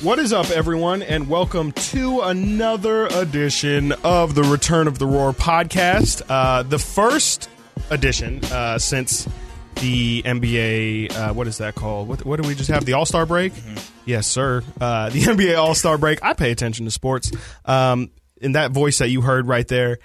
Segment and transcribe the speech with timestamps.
[0.00, 5.32] What is up, everyone, and welcome to another edition of the Return of the Roar
[5.32, 6.22] podcast.
[6.28, 7.50] Uh, the first
[7.90, 9.28] edition uh, since
[9.76, 11.16] the NBA.
[11.16, 12.06] Uh, what is that called?
[12.06, 12.84] What, what do we just have?
[12.84, 13.52] The All Star break?
[14.04, 14.62] Yes, sir.
[14.80, 16.22] Uh, the NBA All Star break.
[16.22, 17.32] I pay attention to sports.
[17.64, 18.10] Um,
[18.40, 19.98] in that voice that you heard right there,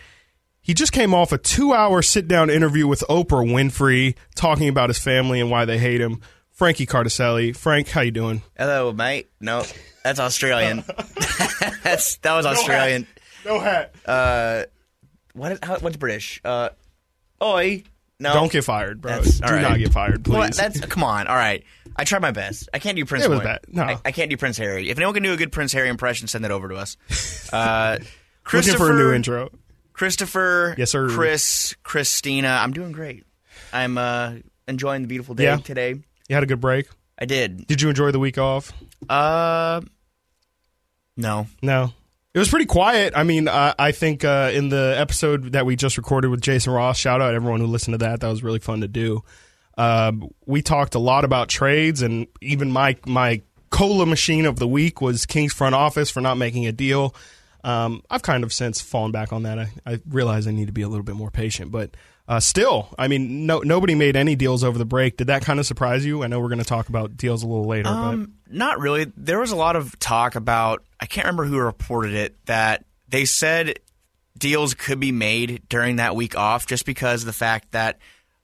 [0.60, 4.90] he just came off a two hour sit down interview with Oprah Winfrey talking about
[4.90, 6.22] his family and why they hate him.
[6.62, 7.56] Frankie Cardicelli.
[7.58, 8.44] Frank, how you doing?
[8.56, 9.32] Hello, mate.
[9.40, 9.64] No,
[10.04, 10.84] that's Australian.
[11.84, 13.08] that's that was Australian.
[13.44, 13.96] No hat.
[14.06, 14.66] Uh,
[15.34, 16.40] what is how, what's British?
[16.46, 16.70] Uh,
[17.42, 17.82] oi.
[18.20, 19.14] No, Don't get fired, bro.
[19.14, 19.62] That's- Do all right.
[19.64, 20.34] not get fired, please.
[20.38, 21.26] Well, that's come on.
[21.26, 21.64] All right,
[21.96, 22.70] I tried my best.
[22.72, 23.26] I can't do Prince.
[23.26, 23.62] It was bad.
[23.68, 23.82] No.
[23.82, 24.88] I, I can't do Prince Harry.
[24.92, 26.96] If anyone can do a good Prince Harry impression, send that over to us.
[27.52, 28.08] Uh, Looking
[28.44, 29.50] Christopher, for a new intro.
[29.94, 31.10] Christopher, Yes, sir.
[31.10, 32.50] Chris, Christina.
[32.50, 33.24] I'm doing great.
[33.74, 34.34] I'm uh,
[34.68, 35.58] enjoying the beautiful day Yeah.
[35.58, 35.96] today.
[36.32, 36.88] You had a good break.
[37.20, 37.68] I did.
[37.68, 38.72] Did you enjoy the week off?
[39.10, 39.82] Uh,
[41.18, 41.48] no.
[41.62, 41.92] No.
[42.34, 43.12] It was pretty quiet.
[43.18, 46.72] I mean, I, I think uh, in the episode that we just recorded with Jason
[46.72, 48.22] Ross, shout out everyone who listened to that.
[48.22, 49.26] That was really fun to do.
[49.78, 54.70] Um, we talked a lot about trades, and even my my cola machine of the
[54.70, 57.14] week was King's front office for not making a deal.
[57.66, 59.60] Um, I've kind of since fallen back on that.
[59.60, 61.98] I, I realize I need to be a little bit more patient, but
[62.32, 65.18] uh, still, I mean, no nobody made any deals over the break.
[65.18, 66.24] Did that kind of surprise you?
[66.24, 69.12] I know we're going to talk about deals a little later, Um, not really.
[69.18, 70.82] There was a lot of talk about.
[70.98, 73.80] I can't remember who reported it that they said
[74.38, 78.00] deals could be made during that week off, just because of the fact that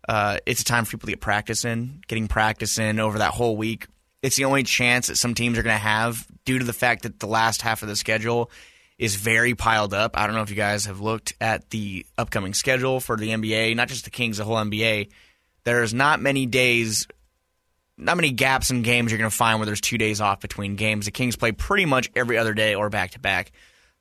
[0.09, 3.31] uh, it's a time for people to get practice in, getting practice in over that
[3.31, 3.87] whole week.
[4.21, 7.03] It's the only chance that some teams are going to have due to the fact
[7.03, 8.51] that the last half of the schedule
[8.97, 10.17] is very piled up.
[10.17, 13.75] I don't know if you guys have looked at the upcoming schedule for the NBA,
[13.75, 15.09] not just the Kings, the whole NBA.
[15.63, 17.07] There's not many days
[17.97, 20.75] not many gaps in games you're going to find where there's two days off between
[20.75, 21.05] games.
[21.05, 23.51] The Kings play pretty much every other day or back to back.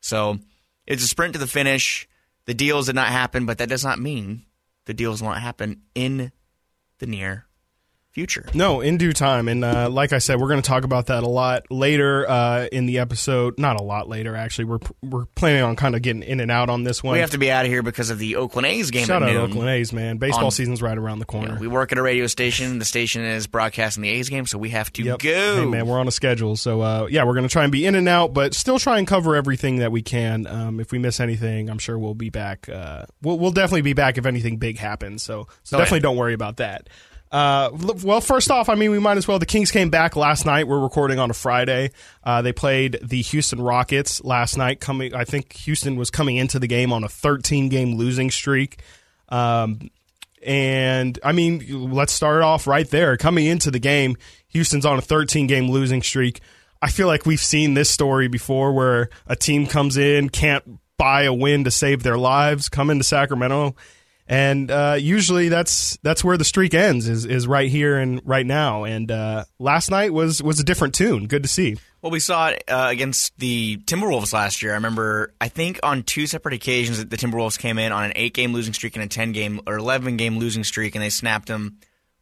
[0.01, 0.37] So
[0.85, 2.07] it's a sprint to the finish.
[2.45, 4.45] The deals did not happen, but that does not mean
[4.85, 6.31] the deals won't happen in
[6.99, 7.46] the near
[8.17, 8.45] future.
[8.55, 9.47] No, in due time.
[9.47, 12.65] And uh, like I said, we're going to talk about that a lot later uh,
[12.71, 13.59] in the episode.
[13.59, 14.65] Not a lot later, actually.
[14.65, 17.13] We're we're planning on kind of getting in and out on this one.
[17.13, 19.27] We have to be out of here because of the Oakland A's game Shout out
[19.31, 19.51] noon.
[19.51, 20.17] Oakland A's, man.
[20.17, 21.59] Baseball On- season's right around the corner.
[21.59, 22.79] We work at a radio station.
[22.79, 25.19] The station is broadcasting the A's game, so we have to Yep.
[25.19, 25.55] go.
[25.57, 26.55] Hey, man, we're on a schedule.
[26.55, 28.97] So, uh, yeah, we're going to try and be in and out, but still try
[28.97, 30.47] and cover everything that we can.
[30.47, 32.67] Um, if we miss anything, I'm sure we'll be back.
[32.67, 35.21] Uh, we'll, we'll definitely be back if anything big happens.
[35.21, 35.83] So, so Oh, yeah.
[35.85, 36.89] definitely don't worry about that.
[37.31, 37.69] Uh,
[38.03, 39.39] well, first off, I mean, we might as well.
[39.39, 40.67] The Kings came back last night.
[40.67, 41.91] We're recording on a Friday.
[42.23, 44.79] Uh, they played the Houston Rockets last night.
[44.79, 48.81] Coming, I think Houston was coming into the game on a 13 game losing streak.
[49.29, 49.89] Um,
[50.45, 53.17] and I mean, let's start off right there.
[53.17, 54.15] Coming into the game,
[54.49, 56.39] Houston's on a 13 game losing streak.
[56.81, 61.23] I feel like we've seen this story before where a team comes in, can't buy
[61.23, 63.75] a win to save their lives, come into Sacramento.
[64.29, 68.45] And uh, usually that's that's where the streak ends is is right here and right
[68.45, 68.83] now.
[68.83, 71.27] And uh, last night was was a different tune.
[71.27, 71.77] Good to see.
[72.01, 74.73] Well, we saw it uh, against the Timberwolves last year.
[74.73, 78.13] I remember, I think on two separate occasions, that the Timberwolves came in on an
[78.15, 81.77] eight-game losing streak and a ten-game or eleven-game losing streak, and they snapped them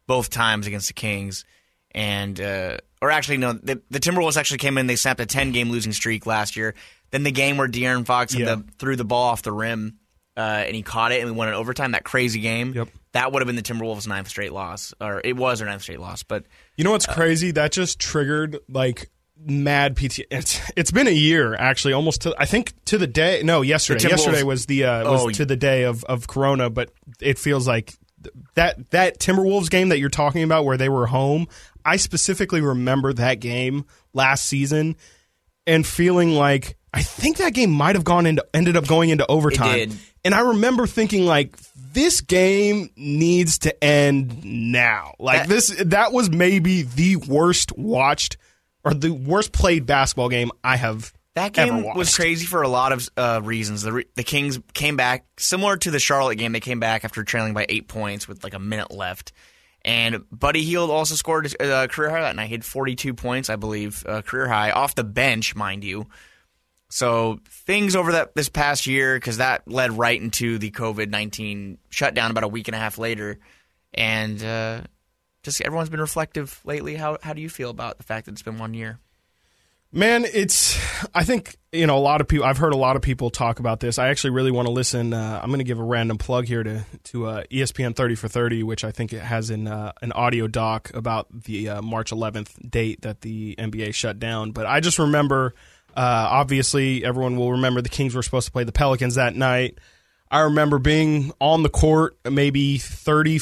[0.06, 1.44] both times against the Kings.
[1.90, 4.86] And uh, or actually, no, the, the Timberwolves actually came in.
[4.86, 6.74] They snapped a ten-game losing streak last year.
[7.10, 8.56] Then the game where De'Aaron Fox Yeah.
[8.56, 9.98] the, threw the ball off the rim
[10.36, 11.92] uh, and he caught it, and we won in overtime.
[11.92, 12.72] That crazy game.
[12.74, 12.88] Yep.
[13.12, 16.00] That would have been the Timberwolves' ninth straight loss, or it was their ninth straight
[16.00, 16.22] loss.
[16.22, 16.44] But
[16.76, 17.50] You know what's crazy?
[17.52, 20.20] That just triggered like mad PT.
[20.30, 23.42] It's it's been a year actually, almost to I think to the day.
[23.44, 24.08] No, yesterday.
[24.08, 27.66] Yesterday was the uh, was Oh, to the day of of Corona, but it feels
[27.66, 27.94] like
[28.54, 31.48] that that Timberwolves game that you're talking about where they were home.
[31.84, 34.96] I specifically remember that game last season
[35.66, 39.26] and feeling like I think that game might have gone into ended up going into
[39.26, 39.74] overtime.
[39.76, 39.92] did.
[40.24, 41.56] And I remember thinking like
[41.92, 45.14] this game needs to end now.
[45.18, 48.38] Like That- this that was maybe the worst watched
[48.84, 52.92] or the worst played basketball game I have That game was crazy for a lot
[52.92, 53.82] of uh, reasons.
[53.82, 56.52] The, re- the Kings came back similar to the Charlotte game.
[56.52, 59.32] They came back after trailing by eight points with like a minute left.
[59.84, 62.48] And Buddy Hield also scored a uh, career high that night.
[62.48, 66.06] He had 42 points, I believe, uh, career high off the bench, mind you.
[66.88, 71.78] So things over that this past year, because that led right into the COVID 19
[71.90, 73.38] shutdown about a week and a half later,
[73.92, 74.82] and uh,
[75.42, 76.94] just everyone's been reflective lately.
[76.94, 79.00] How how do you feel about the fact that it's been one year?
[79.92, 80.78] Man, it's.
[81.14, 82.44] I think you know a lot of people.
[82.44, 83.98] I've heard a lot of people talk about this.
[83.98, 85.14] I actually really want to listen.
[85.14, 88.28] Uh, I'm going to give a random plug here to to uh, ESPN 30 for
[88.28, 92.10] 30, which I think it has in uh, an audio doc about the uh, March
[92.10, 94.50] 11th date that the NBA shut down.
[94.50, 95.54] But I just remember,
[95.96, 99.78] uh, obviously, everyone will remember the Kings were supposed to play the Pelicans that night.
[100.30, 103.40] I remember being on the court maybe 30,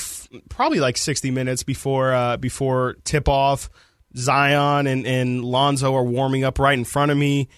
[0.51, 3.71] probably like 60 minutes before uh, before tip off
[4.17, 7.49] Zion and, and Lonzo are warming up right in front of me.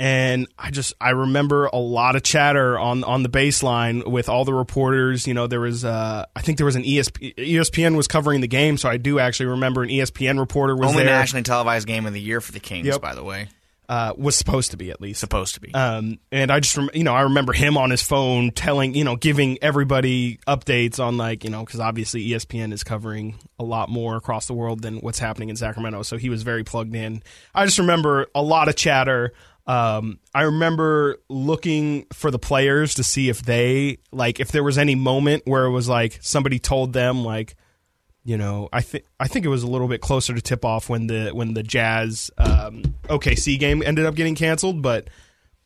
[0.00, 4.44] And I just I remember a lot of chatter on on the baseline with all
[4.44, 5.28] the reporters.
[5.28, 8.48] You know, there was uh, I think there was an ESP, ESPN was covering the
[8.48, 11.14] game, so I do actually remember an ESPN reporter was Only there.
[11.14, 13.00] nationally televised game of the year for the Kings, Yep.
[13.00, 13.48] by the way.
[13.88, 15.20] Uh, was supposed to be at least.
[15.20, 15.74] Supposed to be.
[15.74, 19.04] Um, and I just, rem- you know, I remember him on his phone telling, you
[19.04, 23.90] know, giving everybody updates on like, you know, because obviously ESPN is covering a lot
[23.90, 26.04] more across the world than what's happening in Sacramento.
[26.04, 27.22] So he was very plugged in.
[27.54, 29.32] I just remember a lot of chatter.
[29.66, 34.78] Um, I remember looking for the players to see if they, like, if there was
[34.78, 37.56] any moment where it was like somebody told them, like,
[38.24, 40.88] you know, I think I think it was a little bit closer to tip off
[40.88, 45.08] when the when the Jazz um, OKC game ended up getting canceled, but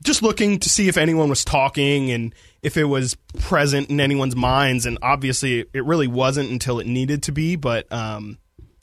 [0.02, 4.36] just looking to see if anyone was talking and if it was present in anyone's
[4.36, 7.56] minds, and obviously it really wasn't until it needed to be.
[7.56, 8.38] But um,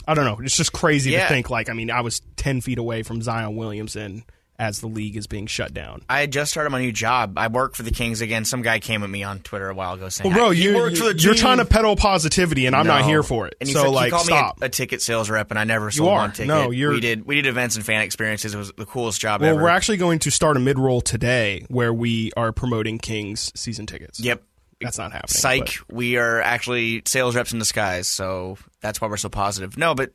[0.08, 1.24] I don't know, it's just crazy Yeah.
[1.24, 4.24] to think like I mean I was ten feet away from Zion Williamson
[4.60, 6.04] as the league is being shut down.
[6.08, 7.38] I had just started my new job.
[7.38, 8.46] I work for the Kings again.
[8.46, 10.76] Some guy came at me on Twitter a while ago saying, Well, bro, "He you,
[10.76, 13.56] worked for the you're team." trying to peddle positivity, and I'm not here for it.
[13.60, 14.60] And he, so said- he like, called stop.
[14.62, 16.18] me a, a ticket sales rep, and I never sold are.
[16.18, 16.48] one ticket.
[16.48, 18.54] No, you're- we did we did events and fan experiences.
[18.54, 19.46] It was the coolest job ever.
[19.46, 19.64] Well, ever.
[19.64, 23.86] we're actually going to start a mid roll today where we are promoting Kings season
[23.86, 24.20] tickets.
[24.20, 24.44] yep.
[24.82, 25.30] That's not happening.
[25.30, 25.66] Psych.
[25.88, 29.78] but- We are actually sales reps in disguise, so that's why we're so positive.
[29.78, 30.12] No, but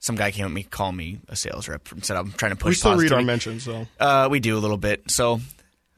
[0.00, 2.56] some guy came at me, called me a sales rep, and said I'm trying to
[2.56, 2.70] push.
[2.70, 5.40] We still read our mentions, so Uh, we do a little bit, so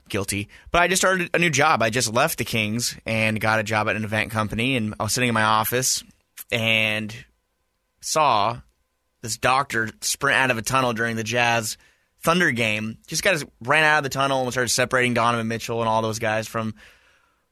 [0.08, 0.49] guilty.
[0.70, 1.82] But I just started a new job.
[1.82, 5.04] I just left the Kings and got a job at an event company, and I
[5.04, 6.04] was sitting in my office
[6.50, 7.14] and
[8.00, 8.60] saw
[9.22, 11.78] this doctor sprint out of a tunnel during the Jazz
[12.22, 12.99] Thunder game.
[13.06, 16.19] Just guys ran out of the tunnel and started separating Donovan Mitchell and all those
[16.19, 16.75] guys from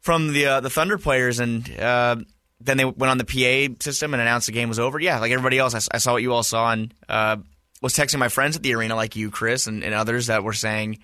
[0.00, 2.16] from the uh, the Thunder players, and uh,
[2.60, 4.98] then they went on the PA system and announced the game was over.
[4.98, 7.38] Yeah, like everybody else, I saw what you all saw and uh,
[7.80, 10.52] was texting my friends at the arena, like you, Chris, and, and others that were
[10.52, 10.98] saying,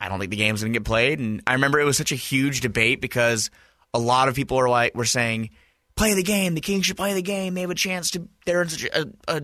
[0.00, 2.12] "I don't think the game's going to get played." And I remember it was such
[2.12, 3.50] a huge debate because
[3.92, 5.50] a lot of people were like, were saying,
[5.96, 6.54] "Play the game.
[6.54, 7.54] The Kings should play the game.
[7.54, 8.28] They have a chance to.
[8.46, 9.42] They're in such a." a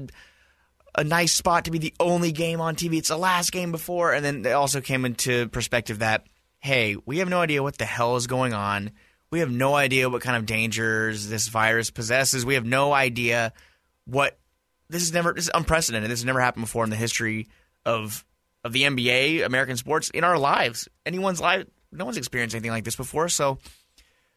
[0.99, 2.97] a nice spot to be the only game on TV.
[2.97, 4.13] It's the last game before.
[4.13, 6.27] And then they also came into perspective that,
[6.59, 8.93] hey, we have no idea what the hell is going on.
[9.37, 12.47] We have no idea what kind of dangers this virus possesses.
[12.47, 13.53] We have no idea
[14.07, 14.39] what
[14.89, 16.11] this is never this is unprecedented.
[16.11, 17.49] This has never happened before in the history
[17.85, 18.25] of
[18.65, 20.89] of the NBA, American sports, in our lives.
[21.05, 23.29] Anyone's life no one's experienced anything like this before.
[23.29, 23.59] So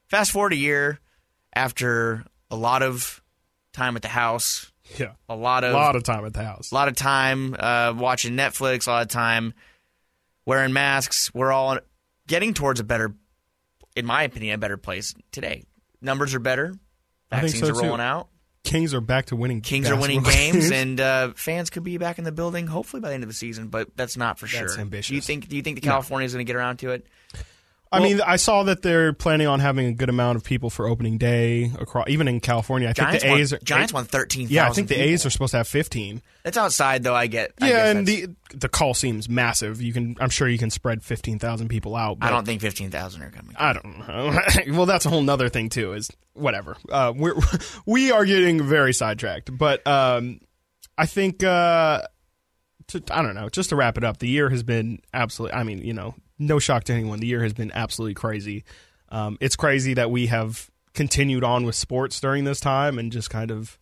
[0.07, 1.00] fast forward a year
[1.54, 3.24] after a lot of
[3.72, 6.74] time at the house, yeah, a lot a of lot of time at the house.
[6.74, 9.54] a lot of time uh, watching Netflix, a lot of time
[10.46, 11.34] wearing masks.
[11.34, 11.80] We're all
[12.28, 13.13] getting towards a better,
[13.95, 15.63] in my opinion, a better place today.
[16.01, 16.74] Numbers are better.
[17.30, 18.01] Vaccines so, are rolling too.
[18.01, 18.30] out.
[18.63, 19.62] Kings are back to winning.
[19.62, 23.00] Kings are winning basketball games, and uh, fans could be back in the building hopefully
[23.00, 23.69] by the end of the season.
[23.69, 24.81] But that's not for That's sure.
[24.81, 25.09] ambitious.
[25.09, 25.47] Do you think?
[25.47, 27.07] Do you think the California is going to get around to it?
[27.91, 30.88] I mean, I saw that they're planning on having a good amount of people for
[30.88, 32.88] opening day across, even in California.
[32.88, 34.48] I Giants think the won, A's are Giants won thirteen.
[34.50, 36.22] Yeah, I think the A's are supposed to have fifteen.
[36.46, 37.15] It's outside though.
[37.15, 37.53] I get.
[37.60, 39.81] I yeah, and the the call seems massive.
[39.81, 42.19] You can, I'm sure you can spread fifteen thousand people out.
[42.22, 43.55] I don't think fifteen thousand are coming.
[43.58, 44.39] I don't know.
[44.77, 45.93] well, that's a whole nother thing too.
[45.93, 46.77] Is whatever.
[46.89, 47.36] Uh, we're
[47.88, 50.41] we are getting very sidetracked, but um,
[50.96, 52.03] I think uh,
[52.89, 53.50] to, I don't know.
[53.50, 55.58] Just to wrap it up, the year has been absolutely.
[55.58, 57.19] I mean, you know, no shock to anyone.
[57.19, 58.63] The year has been absolutely crazy.
[59.10, 63.29] Um, it's crazy that we have continued on with sports during this time and just
[63.29, 63.77] kind of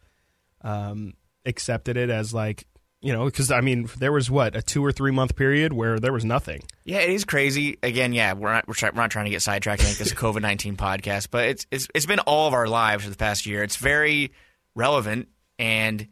[0.61, 1.13] um,
[1.45, 2.65] accepted it as like
[3.01, 5.99] you know because I mean there was what a two or three month period where
[5.99, 6.63] there was nothing.
[6.83, 7.77] Yeah, it is crazy.
[7.83, 10.11] Again, yeah, we're not we're, try, we're not trying to get sidetracked and make this
[10.11, 13.17] a COVID nineteen podcast, but it's it's it's been all of our lives for the
[13.17, 13.63] past year.
[13.63, 14.31] It's very
[14.75, 15.27] relevant,
[15.59, 16.07] and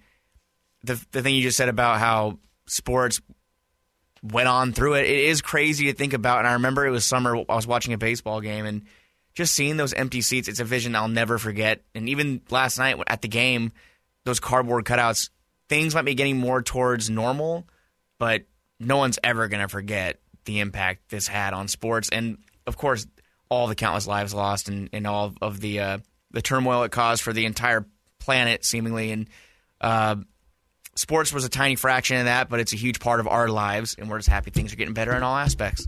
[0.84, 3.22] the the thing you just said about how sports
[4.32, 6.39] went on through it, it is crazy to think about.
[6.39, 7.36] And I remember it was summer.
[7.36, 8.84] I was watching a baseball game and
[9.34, 10.48] just seeing those empty seats.
[10.48, 11.84] It's a vision I'll never forget.
[11.94, 13.72] And even last night at the game,
[14.24, 15.29] those cardboard cutouts.
[15.67, 17.65] Things might be getting more towards normal,
[18.20, 18.44] but
[18.79, 23.08] no one's ever going to forget the impact this had on sports, and of course,
[23.50, 25.98] all the countless lives lost, and, and all of the uh,
[26.32, 27.86] the turmoil it caused for the entire
[28.20, 29.12] planet, seemingly.
[29.12, 29.27] And
[29.82, 30.17] uh,
[30.96, 33.96] sports was a tiny fraction of that, but it's a huge part of our lives,
[33.98, 35.88] and we're just happy things are getting better in all aspects.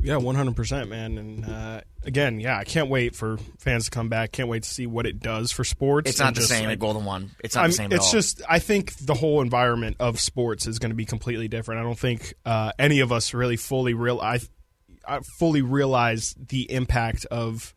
[0.00, 1.16] Yeah, one hundred percent, man.
[1.16, 4.32] And uh, again, yeah, I can't wait for fans to come back.
[4.32, 6.10] Can't wait to see what it does for sports.
[6.10, 7.30] It's not the just, same like, at Golden One.
[7.38, 7.92] It's not I'm- the same.
[7.92, 8.12] it's at all.
[8.12, 11.80] just I think the whole environment of sports is going to be completely different.
[11.80, 14.40] I don't think uh, any of us really fully real I,
[15.06, 17.72] I fully realize the impact of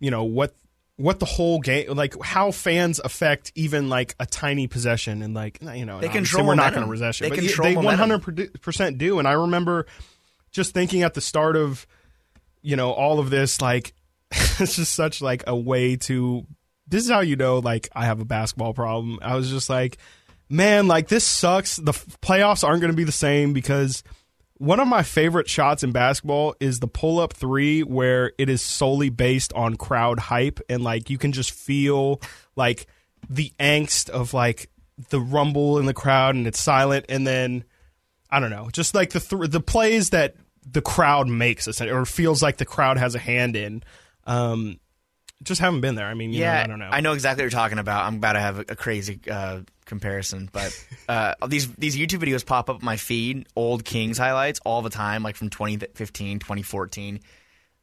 [0.00, 0.56] you know what
[0.96, 5.58] what the whole game like how fans affect even like a tiny possession and like
[5.74, 9.18] you know They control we're not going to possession They but control they 100% do
[9.18, 9.86] and I remember
[10.52, 11.84] just thinking at the start of
[12.62, 13.92] you know all of this like
[14.30, 16.46] it's just such like a way to
[16.86, 19.18] this is how you know like I have a basketball problem.
[19.22, 19.98] I was just like,
[20.48, 21.76] man, like this sucks.
[21.76, 24.02] The f- playoffs aren't going to be the same because
[24.58, 28.62] one of my favorite shots in basketball is the pull up three where it is
[28.62, 32.20] solely based on crowd hype and like you can just feel
[32.56, 32.86] like
[33.28, 34.70] the angst of like
[35.10, 37.64] the rumble in the crowd and it's silent and then
[38.30, 40.34] I don't know, just like the th- the plays that
[40.68, 43.82] the crowd makes or feels like the crowd has a hand in.
[44.24, 44.80] Um,
[45.42, 46.06] just haven't been there.
[46.06, 46.88] I mean, you know, yeah, I don't know.
[46.90, 48.04] I know exactly what you're talking about.
[48.04, 52.44] I'm about to have a, a crazy uh, comparison, but uh, these these YouTube videos
[52.44, 57.20] pop up my feed, old Kings highlights all the time, like from 2015, 2014.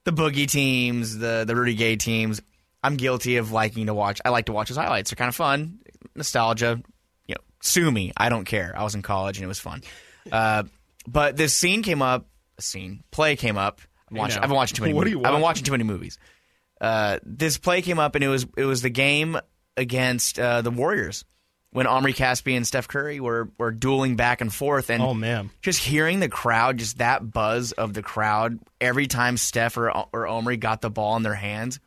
[0.03, 2.41] The Boogie teams, the the Rudy Gay teams.
[2.83, 4.21] I'm guilty of liking to watch.
[4.25, 5.11] I like to watch his highlights.
[5.11, 5.79] They're kind of fun,
[6.15, 6.81] nostalgia.
[7.27, 8.11] You know, sue me.
[8.17, 8.73] I don't care.
[8.75, 9.81] I was in college and it was fun.
[10.31, 10.61] Uh,
[11.07, 12.27] but this scene came up.
[12.59, 13.81] A scene play came up.
[14.11, 14.93] I'm watching, I've been watching too many.
[14.93, 15.25] What movies.
[15.25, 16.19] I've been watching too many movies
[16.81, 19.37] uh, this play came up and it was it was the game
[19.77, 21.23] against uh, the Warriors
[21.73, 25.51] when Omri Caspi and Steph Curry were were dueling back and forth and oh man,
[25.61, 30.27] just hearing the crowd, just that buzz of the crowd every time Steph or or
[30.27, 31.79] Omri got the ball in their hands,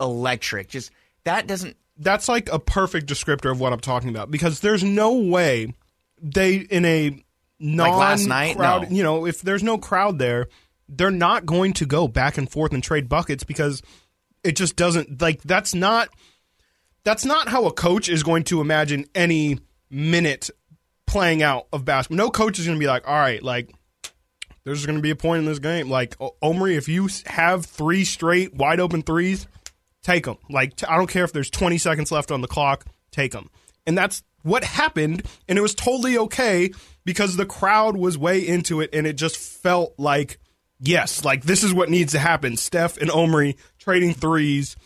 [0.00, 0.68] electric.
[0.68, 0.90] Just
[1.24, 5.14] that doesn't that's like a perfect descriptor of what I'm talking about because there's no
[5.18, 5.74] way
[6.20, 7.22] they in a
[7.60, 8.56] non last night?
[8.56, 8.96] crowd, No.
[8.96, 10.46] you know, if there's no crowd there,
[10.88, 13.82] they're not going to go back and forth and trade buckets because
[14.44, 16.08] it just doesn't like that's not
[17.04, 19.58] that's not how a coach is going to imagine any
[19.90, 20.50] minute
[21.06, 22.26] playing out of basketball.
[22.26, 23.70] No coach is going to be like, "All right, like
[24.64, 28.04] there's going to be a point in this game like Omri if you have three
[28.04, 29.46] straight wide open threes,
[30.02, 30.38] take them.
[30.48, 33.50] Like I don't care if there's 20 seconds left on the clock, take them.
[33.86, 36.70] And that's what happened, and it was totally okay
[37.04, 40.38] because the crowd was way into it, and it just felt like
[40.80, 42.56] yes, like this is what needs to happen.
[42.56, 44.76] Steph and Omri trading threes.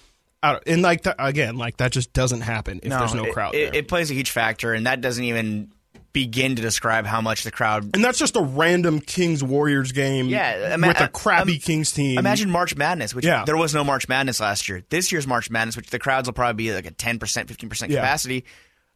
[0.43, 3.55] Out, and like that again, like that just doesn't happen if there's no it- crowd
[3.55, 5.73] It, it plays a huge factor, and that doesn't even
[6.13, 7.95] begin to describe how much the crowd.
[7.95, 11.93] and that's just a random Kings Warriors game Yeah, ima- with a crappy um, Kings
[11.93, 12.19] team.
[12.19, 13.45] Imagine March Madness, which Yeah.
[13.45, 14.83] there was no March Madness last year.
[14.89, 17.69] This year's March Madness, which the crowds will probably be like a ten percent, fifteen
[17.69, 18.45] percent capacity.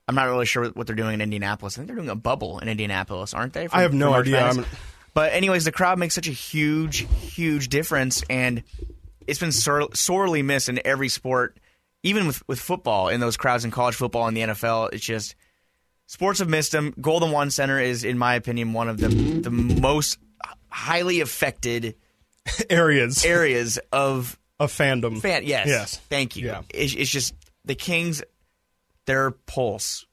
[0.09, 1.77] I'm not really sure what they're doing in Indianapolis.
[1.77, 3.67] I think they're doing a bubble in Indianapolis, aren't they?
[3.67, 4.65] for- I have no idea.
[5.15, 8.63] But anyways, the crowd makes such a huge, huge difference, and
[9.31, 11.59] it's been sor- sorely missed in every sport,
[12.03, 13.09] even with with football.
[13.09, 15.35] In those crowds in college football and the NFL, it's just
[16.07, 16.95] sports have missed them.
[17.01, 20.19] Golden One Center is, in my opinion, one of the the most
[20.71, 21.95] highly affected
[22.71, 25.21] areas areas of of fandom.
[25.21, 25.45] fan.
[25.45, 25.97] Yes, Yes.
[26.09, 26.47] Thank you.
[26.49, 26.63] Yeah.
[26.75, 27.35] It's, it's just
[27.65, 28.23] the Kings.
[29.07, 30.07] Their pulse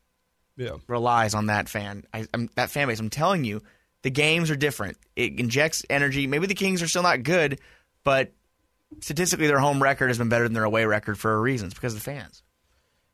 [0.55, 0.77] Yeah.
[0.87, 2.05] relies on that fan.
[2.13, 2.99] I, I'm, that fan base.
[2.99, 3.61] I'm telling you,
[4.01, 4.97] the games are different.
[5.15, 6.25] It injects energy.
[6.25, 7.59] Maybe the Kings are still not good,
[8.03, 8.31] but
[9.01, 11.67] statistically, their home record has been better than their away record for a reason.
[11.67, 12.43] It's because of the fans.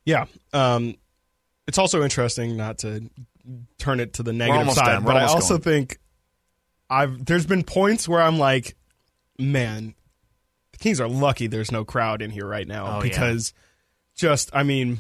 [0.06, 0.26] Yeah.
[0.52, 0.96] Um,
[1.68, 3.10] it's also interesting not to
[3.78, 5.62] turn it to the negative side, but I also going.
[5.62, 6.00] think
[6.90, 8.76] I've there's been points where I'm like,
[9.40, 9.96] man,
[10.72, 13.02] the Kings are lucky there's no crowd in here right now Oh, yeah.
[13.10, 13.54] because
[14.16, 15.00] just I mean,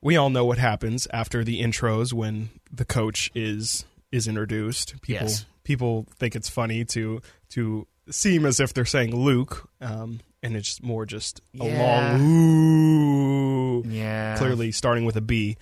[0.00, 5.00] we all know what happens after the intros when the coach is is introduced.
[5.02, 5.44] People Yes.
[5.64, 7.20] people think it's funny to
[7.50, 11.78] to seem as if they're saying Luke, um, and it's more just a Yeah.
[11.78, 14.36] long ooh Yeah.
[14.38, 15.56] clearly starting with a B.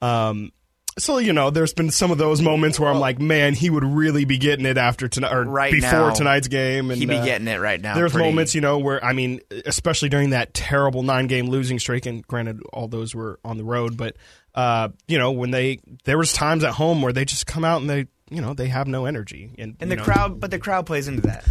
[0.00, 0.52] Um,
[0.98, 3.84] so you know, there's been some of those moments where I'm like, man, he would
[3.84, 6.90] really be getting it after tonight or Right before now, tonight's game.
[6.90, 7.94] And He'd be uh, getting it right now.
[7.94, 11.78] There's pretty- moments, you know, where I mean, especially during that terrible nine game losing
[11.78, 14.16] streak, and granted, all those were on the road, but
[14.54, 17.80] uh, you know, when they there was times at home where they just come out
[17.80, 20.58] and they, you know, they have no energy, and and the know, crowd, but the
[20.58, 21.44] crowd plays into that.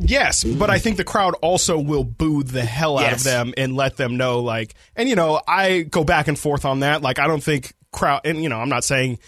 [0.00, 3.20] Yes, but I think the crowd also will boo the hell out Yes.
[3.20, 6.64] of them and let them know, like, and you know, I go back and forth
[6.64, 7.02] on that.
[7.02, 9.18] Like, I don't think crowd, and you know, I'm not saying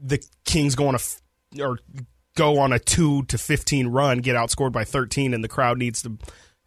[0.00, 1.20] the Kings go on a f-
[1.60, 1.78] or
[2.36, 6.02] go on a two to fifteen run, get outscored by thirteen, and the crowd needs
[6.02, 6.18] to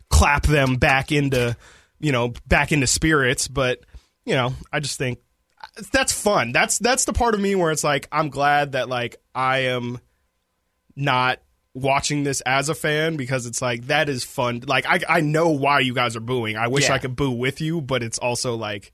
[0.09, 1.55] clap them back into,
[1.99, 3.47] you know, back into spirits.
[3.47, 3.81] But
[4.25, 5.19] you know, I just think
[5.61, 6.51] uh, that's fun.
[6.51, 9.99] That's that's the part of me where it's like I'm glad that like I am
[10.95, 11.39] not
[11.75, 14.63] watching this as a fan because it's like that is fun.
[14.65, 16.57] Like I I know why you guys are booing.
[16.57, 16.95] I wish Yeah.
[16.95, 18.91] I could boo with you, but it's also like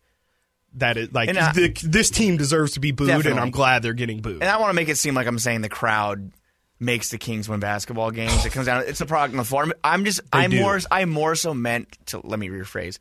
[0.75, 3.93] that is like I- the, this team deserves to be booed, and I'm glad they're
[3.93, 4.41] getting booed.
[4.41, 6.31] And I want to make it seem like I'm saying the crowd
[6.79, 8.45] makes the Kings win basketball games.
[8.45, 8.83] It comes down.
[8.85, 9.67] It's a product on the floor.
[9.83, 10.21] I'm- just.
[10.31, 10.49] Do.
[10.59, 10.79] more.
[10.91, 12.19] I more so meant to.
[12.23, 12.97] Let me rephrase.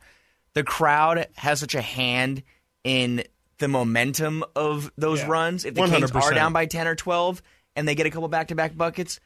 [0.53, 2.43] The crowd has such a hand
[2.83, 3.23] in
[3.57, 5.27] the momentum of those Yeah.
[5.27, 5.65] runs.
[5.65, 6.21] If the Kings 100%.
[6.23, 7.41] are down by ten or twelve
[7.75, 9.19] and they get a couple back to back buckets,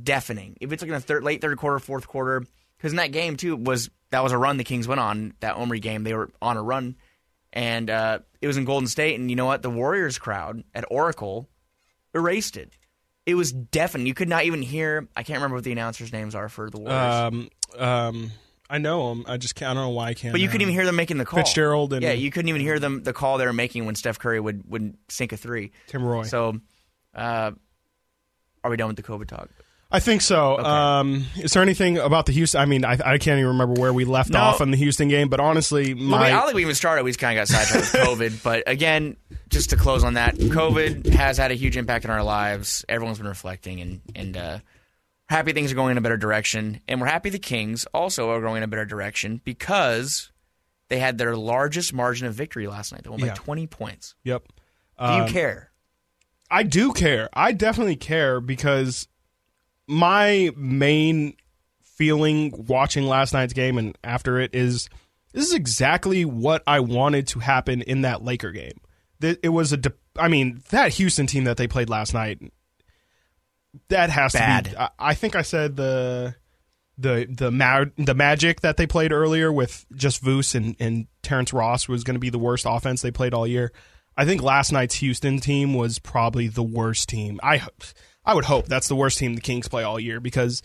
[0.00, 0.56] deafening.
[0.60, 2.44] If it's like in the third, late third quarter, fourth quarter,
[2.76, 5.56] because in that game too was that was a run the Kings went on that
[5.56, 6.04] Omri game.
[6.04, 6.96] They were on a run,
[7.52, 9.18] and uh, it was in Golden State.
[9.18, 9.62] And you know what?
[9.62, 11.48] The Warriors crowd at Oracle
[12.14, 12.72] erased it.
[13.26, 14.06] It was deafening.
[14.06, 15.08] You could not even hear.
[15.14, 17.14] I can't remember what the announcers' names are for the Warriors.
[17.14, 18.30] um um
[18.72, 19.24] I know him.
[19.26, 20.32] I just can't, I don't know why I can't.
[20.32, 21.40] but you couldn't even hear them making the call.
[21.40, 24.18] Fitzgerald and- yeah, you couldn't even hear them the call they were making when Steph
[24.20, 25.72] Curry would would sink a three.
[25.88, 26.22] Tim Roye.
[26.22, 26.60] So,
[27.14, 27.50] uh,
[28.62, 29.48] are we done with the COVID talk?
[29.92, 30.56] I think so.
[30.58, 32.60] Um, is there anything about the Houston?
[32.60, 34.38] I mean, I, I can't even remember where we left No.
[34.38, 36.76] off on the Houston game, but honestly, Well, my we, I don't think we even
[36.76, 37.02] started.
[37.02, 38.02] We just kind of got sidetracked with
[38.38, 38.42] COVID.
[38.44, 39.16] But again,
[39.48, 42.84] just to close on that, COVID has had a huge impact on our lives.
[42.88, 44.58] Everyone's been reflecting, and and uh,
[45.28, 46.80] happy things are going in a better direction.
[46.86, 50.30] And we're happy the Kings also are going in a better direction because
[50.88, 53.02] they had their largest margin of victory last night.
[53.02, 53.28] They won Yeah.
[53.30, 54.14] by 20 points.
[54.22, 54.44] yep.
[54.98, 55.70] Do Um, you care?
[56.50, 57.28] I do care.
[57.32, 59.08] I definitely care because
[59.90, 61.34] my main
[61.82, 64.88] feeling watching last night's game and after it is
[65.32, 68.80] this is exactly what I wanted to happen in that Laker game.
[69.20, 72.40] It was a, de- I mean, that Houston team that they played last night,
[73.88, 74.76] that has to be.
[74.98, 76.34] I, think I said the
[76.96, 81.52] the the ma- the magic that they played earlier with just Vooch and and Terrence
[81.52, 83.72] Ross was going to be the worst offense they played all year.
[84.16, 87.38] I think last night's Houston team was probably the worst team.
[87.42, 87.62] I
[88.24, 90.62] I would hope that's the worst team the Kings play all year because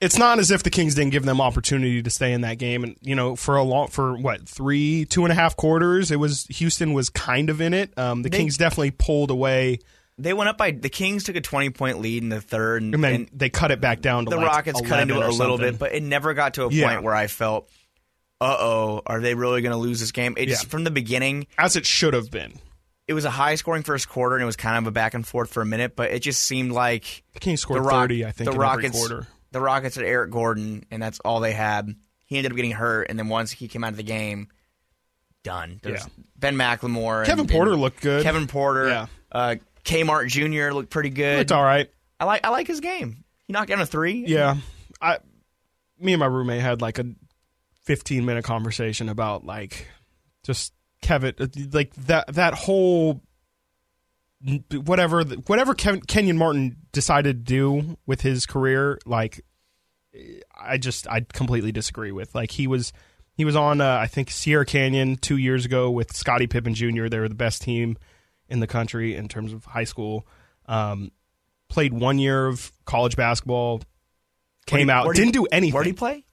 [0.00, 2.84] it's not as if the Kings didn't give them opportunity to stay in that game.
[2.84, 6.16] And you know, for a long for what three two and a half quarters, it
[6.16, 7.96] was Houston was kind of in it.
[7.98, 9.78] Um, the They- Kings definitely pulled away,
[10.18, 12.94] They went up by the Kings took a 20 point lead in the third, and,
[12.94, 15.26] and then and they cut it back down to the like Rockets cut into it
[15.26, 16.88] a little bit, but it never got to a Yeah.
[16.88, 17.68] point where I felt,
[18.40, 20.34] uh oh, are they really going to lose this game?
[20.36, 20.68] It just Yeah.
[20.70, 21.46] from the beginning.
[21.56, 22.52] as it should have been.
[23.08, 25.26] It was a high scoring first quarter and it was kind of a back and
[25.26, 28.24] forth for a minute, but it just seemed like The Kings scored the Rock- thirty,
[28.24, 29.26] I think, the in Rockets, every quarter.
[29.52, 31.94] The Rockets had Eric Gordon, and that's all they had.
[32.26, 34.48] He ended up getting hurt, and then once he came out of the game,
[35.42, 35.80] done.
[35.82, 36.24] There's Yeah.
[36.36, 38.22] Ben McLemore, Kevin and, Porter and looked good.
[38.22, 39.06] Kevin Porter, Yeah.
[39.32, 40.74] uh, Kmart Jr.
[40.74, 41.38] looked pretty good.
[41.38, 41.90] Looked all right.
[42.20, 43.24] I like I like his game.
[43.46, 44.24] He knocked down a three.
[44.26, 44.56] Yeah,
[45.00, 45.18] I,
[45.98, 47.06] me and my roommate had like a
[47.84, 49.88] fifteen minute conversation about like
[50.44, 51.34] just Kevin,
[51.72, 53.22] like that that whole
[54.72, 58.98] whatever whatever Kevin, Kenyon Martin decided to do with his career.
[59.06, 59.44] Like,
[60.58, 62.34] I just I completely disagree with.
[62.34, 62.92] Like he was
[63.34, 67.08] he was on uh, I think Sierra Canyon two years ago with Scottie Pippen Jr.
[67.08, 67.96] They were the best team
[68.48, 70.26] in the country in terms of high school.
[70.66, 71.10] Um,
[71.68, 73.82] played one year of college basketball,
[74.66, 75.74] came Where'd out, he- didn't do anything.
[75.74, 76.24] Where'd he play?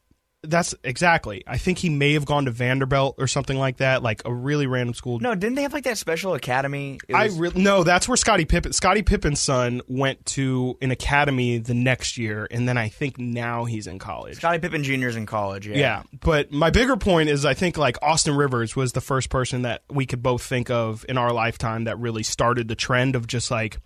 [0.50, 1.44] That's exactly.
[1.48, 4.68] I think he may have gone to Vanderbilt or something like that, like a really
[4.68, 5.20] random school.
[5.20, 7.00] No, didn't they have like that special academy?
[7.08, 8.74] It I was- re- no, that's where Scottie Pippen.
[8.74, 13.66] Scottie Pippen's son went to an academy the next year, and then I think now
[13.66, 14.38] he's in college.
[14.38, 15.08] Scottie Pippen Jr.
[15.08, 15.68] is in college.
[15.68, 15.78] Yeah.
[15.78, 19.64] Yeah, but my bigger point is I think like Austin Rivers was the first person
[19.64, 23.28] that we could both think of in our lifetime that really started the trend of
[23.28, 23.78] just like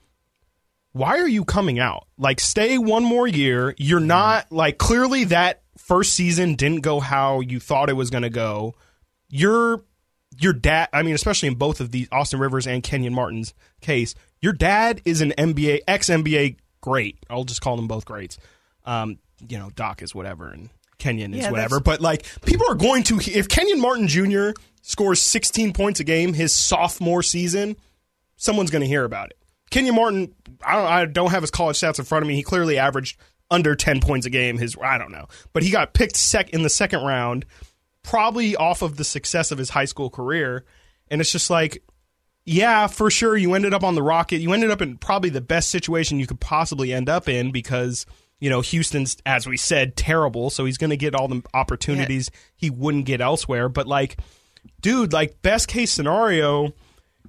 [0.92, 2.08] why are you coming out?
[2.18, 3.76] Like stay one more year.
[3.78, 4.08] You're mm-hmm.
[4.08, 8.30] not like clearly that first season didn't go how you thought it was going to
[8.30, 8.76] go.
[9.30, 9.84] Your
[10.40, 14.14] your dad, I mean especially in both of these Austin Rivers and Kenyon Martin's case,
[14.42, 17.18] your dad is an NBA ex NBA great.
[17.30, 18.38] I'll just call them both greats.
[18.86, 21.80] Um, you know, Doc is whatever and Kenyon is Yeah, whatever.
[21.80, 24.50] But like people are going to if Kenyon Martin Jr.
[24.82, 27.76] scores 16 points a game his sophomore season,
[28.36, 29.38] someone's going to hear about it.
[29.72, 32.36] Kenyon Martin, I don't, I don't have his college stats in front of me.
[32.36, 33.20] He clearly averaged
[33.52, 34.58] under 10 points a game.
[34.58, 37.46] His I don't know, but he got picked sec in the second round,
[38.04, 40.66] probably off of the success of his high school career.
[41.10, 41.84] And it's just like,
[42.46, 44.38] yeah, for sure, you ended up on the Rocket.
[44.38, 48.06] You ended up in probably the best situation you could possibly end up in because
[48.40, 50.50] you know Houston's, as we said, terrible.
[50.50, 53.70] So he's going to get all the opportunities he wouldn't get elsewhere.
[53.70, 54.20] But like,
[54.82, 56.74] dude, like best case scenario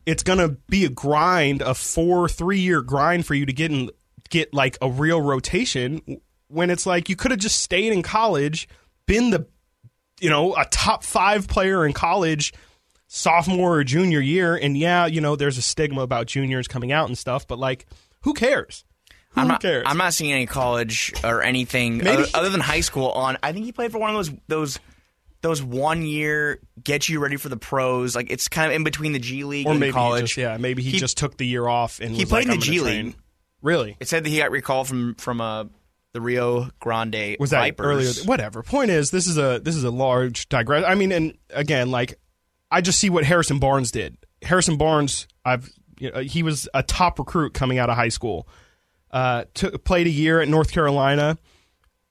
[0.06, 3.90] it's gonna be a grind, a four, three year grind for you to get in,
[4.30, 6.20] get like a real rotation.
[6.48, 8.68] When it's like you could have just stayed in college,
[9.06, 9.46] been the,
[10.20, 12.52] you know, a top five player in college,
[13.06, 14.56] sophomore or junior year.
[14.56, 17.86] And yeah, you know, there's a stigma about juniors coming out and stuff, but like,
[18.22, 18.84] who cares?
[19.30, 19.84] Who I'm not, cares?
[19.86, 23.38] I'm not seeing any college or anything Maybe- other, other than high school on.
[23.44, 24.78] I think he played for one of those those
[25.42, 28.16] those one year get you ready for the pros.
[28.16, 30.20] Like it's kind of in between the G League or and maybe college.
[30.22, 32.48] he just, yeah, maybe he, He- just took the year off and he was played
[32.48, 32.82] like, in the "I'm G League.
[33.12, 33.14] train."
[33.62, 33.96] Really?
[34.00, 35.64] It said that he got recalled from from uh,
[36.12, 37.86] the Rio Grande was that Vipers.
[37.86, 38.28] earlier?
[38.28, 38.62] Whatever.
[38.62, 40.84] Point is, this is a this is a large digress.
[40.86, 42.18] I mean, and again, like
[42.70, 44.16] I just see what Harrison Barnes did.
[44.42, 48.48] Harrison Barnes, I've you know, he was a top recruit coming out of high school.
[49.10, 51.36] Uh, took, played a year at North Carolina.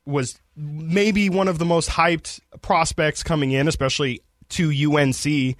[0.06, 5.56] Was maybe one of the most hyped prospects coming in, especially to UNC.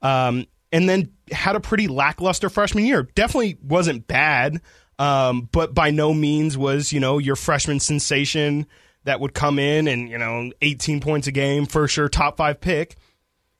[0.00, 3.02] Um, and then had a pretty lackluster freshman year.
[3.02, 4.60] Definitely wasn't bad,
[5.02, 8.66] um, but by no means was you know your freshman sensation
[9.02, 12.60] that would come in and you know 18 points a game for sure, top five
[12.60, 12.96] pick.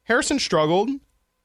[0.04, 0.88] Harrison struggled.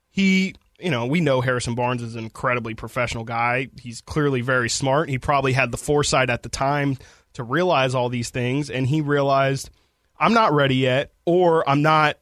[0.10, 3.70] He, you know, we know Harrison Barnes is an incredibly professional guy.
[3.80, 5.10] He's clearly very smart.
[5.10, 6.98] He probably had the foresight at the time
[7.34, 9.72] to realize all these things, and he realized
[10.20, 12.20] I'm not ready yet, or I'm not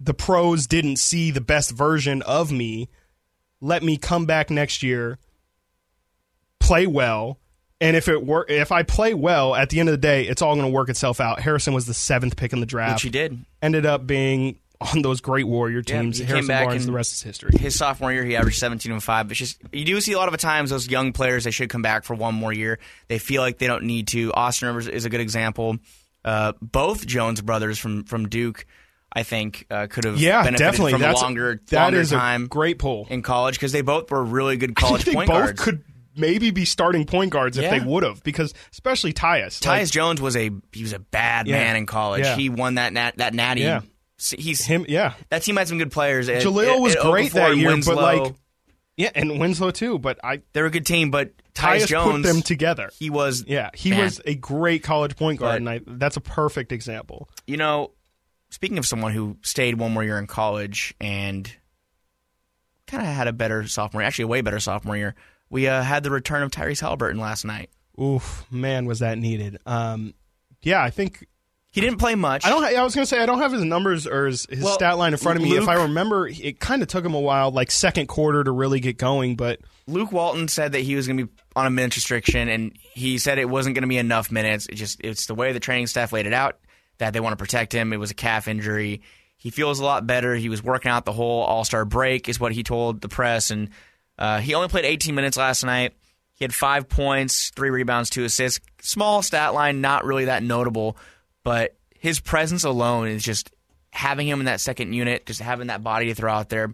[0.00, 2.88] the pros didn't see the best version of me.
[3.60, 5.18] Let me come back next year,
[6.68, 7.38] play well,
[7.80, 10.42] and if it work, if I play well, at the end of the day, it's
[10.42, 11.40] all going to work itself out.
[11.40, 12.96] Harrison was the seventh pick in the draft.
[12.96, 13.44] which he did.
[13.62, 16.18] Ended up being on those great Warrior Yeah, teams.
[16.18, 17.50] he came Harrison back Barnes, and- the rest is history.
[17.58, 19.28] His sophomore year, he averaged 17 and five.
[19.30, 21.82] It's just you do see a lot of times those young players they should come
[21.82, 22.78] back for one more year.
[23.08, 24.32] They feel like they don't need to.
[24.34, 25.78] Austin Rivers is a good example.
[26.24, 28.66] Uh, both Jones brothers from from Duke,
[29.12, 30.92] I think, uh, could have Yeah, benefited definitely.
[30.92, 33.06] from That's a longer that longer is time a great pull.
[33.10, 35.60] in college because they both were really good college I think point both guards.
[35.60, 35.82] could
[36.18, 37.78] maybe be starting point guards if Yeah.
[37.78, 39.60] they would have, because especially Tyus.
[39.60, 41.58] Tyus Like, Jones was a he was a bad Yeah.
[41.58, 42.24] man in college.
[42.24, 42.36] Yeah.
[42.36, 43.62] He won that nat, that natty.
[43.62, 43.80] Yeah.
[44.36, 46.28] He's him, yeah, that team had some good players.
[46.28, 48.34] It- Jahlil it- was it- great Okafor that year, Winslow, but like,
[48.96, 49.98] yeah, and Winslow too.
[50.00, 51.10] But I they're a good team.
[51.12, 52.90] But Tyus, Tyus Jones, put them together.
[52.98, 54.00] he was Yeah, he Man.
[54.04, 57.28] was a great college point guard, But- and I, that's a perfect example.
[57.46, 57.92] You know,
[58.50, 61.48] speaking of someone who stayed one more year in college and
[62.88, 65.14] kind of had a better sophomore, actually a way better sophomore year,
[65.50, 67.70] we uh, had the return of Tyrese Halliburton last night.
[68.00, 69.58] Oof, man, was that needed?
[69.66, 70.14] Um,
[70.62, 71.26] yeah, I think
[71.72, 72.44] He didn't play much.
[72.46, 72.64] I don't.
[72.64, 75.12] I was gonna say I don't have his numbers or his, his Well, stat line
[75.12, 75.56] in front of me.
[75.56, 78.80] If I remember, it kind of took him a while, like second quarter, to really
[78.80, 79.36] get going.
[79.36, 82.72] But Luke Walton said that he was going to be on a minutes restriction, and
[82.94, 84.66] he said it wasn't going to be enough minutes.
[84.66, 86.58] It just it's the way the training staff laid it out
[86.98, 87.92] that they want to protect him.
[87.92, 89.02] It was a calf injury.
[89.36, 90.34] He feels a lot better.
[90.34, 93.50] He was working out the whole All Star break, is what he told the press,
[93.50, 93.70] and
[94.18, 95.94] uh, he only played 18 minutes last night.
[96.34, 98.60] He had five points, three rebounds, two assists.
[98.80, 100.96] Small stat line, not really that notable,
[101.42, 103.50] but his presence alone is just
[103.90, 106.72] having him in that second unit, just having that body to throw out there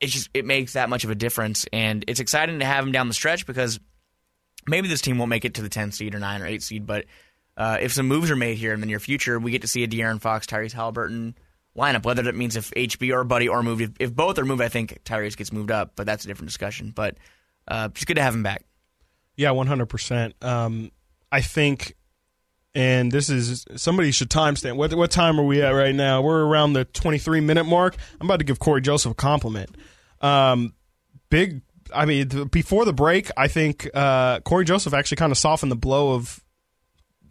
[0.00, 2.92] It just it makes that much of a difference, and it's exciting to have him
[2.92, 3.80] down the stretch because
[4.66, 6.86] maybe this team won't make it to the 10 seed or 9 or 8 seed,
[6.86, 7.06] but
[7.56, 9.84] uh, if some moves are made here in the near future, we get to see
[9.84, 11.34] a De'Aaron Fox, Tyrese Halliburton
[11.76, 12.04] lineup.
[12.04, 14.68] Whether that means if HB or Buddy are moved, if, if both are moved, I
[14.68, 16.92] think Tyrese gets moved up, but that's a different discussion.
[16.94, 17.16] But
[17.68, 18.64] uh, just good to have him back.
[19.36, 20.34] yeah, one hundred percent.
[20.42, 20.90] Um,
[21.32, 21.94] I think,
[22.74, 24.76] and this is somebody should timestamp.
[24.76, 26.22] What what time are we at right now?
[26.22, 27.96] We're around the twenty three minute mark.
[28.20, 29.76] I'm about to give Cory Joseph a compliment.
[30.20, 30.74] Um,
[31.30, 31.62] big.
[31.92, 35.72] I mean, th- before the break, I think uh, Cory Joseph actually kind of softened
[35.72, 36.40] the blow of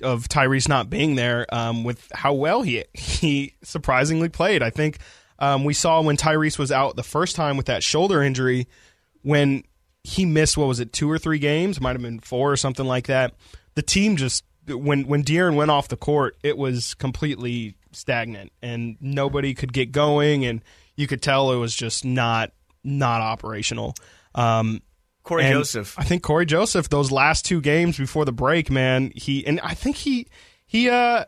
[0.02, 4.62] of Tyrese not being there um, with how well he he surprisingly played.
[4.64, 5.00] I think
[5.40, 8.68] um, we saw when Tyrese was out the first time with that shoulder injury,
[9.22, 9.64] when
[10.04, 12.86] he missed what was it two or three games, might have been four or something
[12.86, 13.34] like that.
[13.76, 18.98] The team just when when De'Aaron went off the court, it was completely stagnant and
[19.00, 20.64] nobody could get going, and
[20.96, 22.52] you could tell it was just not
[22.84, 23.96] not operational.
[24.36, 24.82] Um,
[25.24, 25.96] Cory and Joseph.
[25.98, 29.74] I think Cory Joseph, those last two games before the break, man, he and I
[29.74, 30.28] think he
[30.66, 31.26] he uh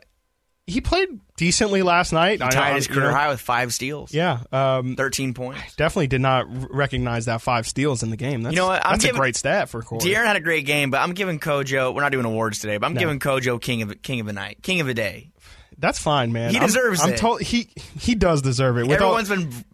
[0.66, 2.40] he played decently last night.
[2.40, 5.74] I- Tied his you career know, high with five steals, Yeah, um, 13 points.
[5.76, 8.42] definitely did not recognize that five steals in the game.
[8.42, 8.84] That's, You know what?
[8.86, 10.00] I'm that's giving- a great stat for Cory.
[10.00, 11.92] De'Aaron had a great game, but I'm giving Kojo.
[11.92, 14.58] We're not doing awards today, but I'm giving Kojo king of king of the night,
[14.62, 15.30] king of the day.
[15.78, 16.50] That's fine, man.
[16.50, 17.16] He I'm- deserves I'm, it.
[17.18, 18.86] told he he does deserve it.
[18.86, 19.64] With all- Everyone's been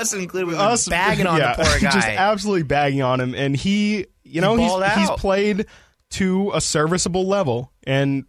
[0.00, 0.50] us included.
[0.50, 1.90] Been us bagging on yeah, the poor guy.
[1.90, 5.66] just absolutely bagging on him, and he, you know, he's he's played
[6.10, 8.24] to a serviceable level, and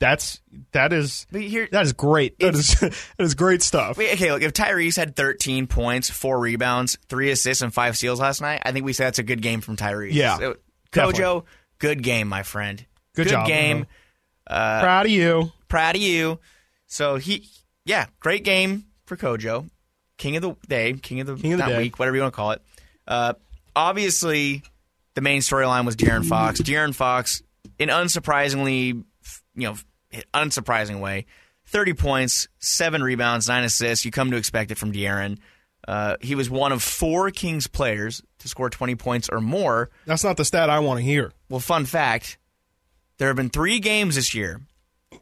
[0.00, 0.40] that's
[0.72, 2.38] that is here- that is great.
[2.40, 3.96] That is that is great stuff.
[3.96, 8.20] Wait, okay, look, if Tyrese had 13 points, four rebounds, three assists, and five steals
[8.20, 10.12] last night, I think we say that's a good game from Tyrese.
[10.12, 10.56] Yeah, So.
[10.92, 11.44] Kojo,
[11.78, 12.84] good game, my friend.
[13.14, 13.78] Good job, game.
[13.78, 13.88] Mm-hmm.
[14.46, 15.52] Uh, proud of you.
[15.68, 16.38] Proud of you.
[16.86, 17.48] So he,
[17.84, 19.68] yeah, great game for Kojo.
[20.16, 22.36] King of the day, king of the, King of the week, whatever you want to
[22.36, 22.62] call it.
[23.06, 23.34] Uh,
[23.74, 24.62] obviously,
[25.14, 26.60] the main storyline was De'Aaron Fox.
[26.60, 27.42] De'Aaron Fox,
[27.78, 29.04] in unsurprisingly,
[29.54, 29.76] you know,
[30.32, 31.26] unsurprising way,
[31.66, 34.04] thirty points, seven rebounds, nine assists.
[34.04, 35.38] You come to expect it from De'Aaron.
[35.86, 39.90] Uh, he was one of four Kings players to score twenty points or more.
[40.06, 41.32] That's not the stat I want to hear.
[41.48, 42.38] Well, fun fact:
[43.18, 44.60] there have been three games this year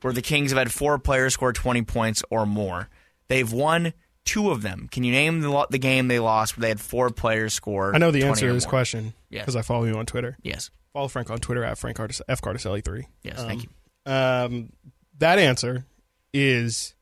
[0.03, 2.89] where the Kings have had four players score twenty points or more.
[3.29, 3.93] They've won
[4.25, 4.89] two of them.
[4.91, 7.95] Can you name the, the game they lost where they had four players score?
[7.95, 8.71] I know the answer to this more?
[8.71, 10.37] question because I follow you on Twitter.
[10.43, 13.07] Yes, Follow Frank on Twitter at Frank Cartis- F Carticelli three.
[13.23, 13.43] yes.
[13.43, 13.69] thank you.
[14.13, 14.73] Um,
[15.19, 15.87] that answer
[16.35, 16.95] is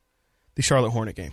[0.55, 1.31] the Charlotte Hornet game.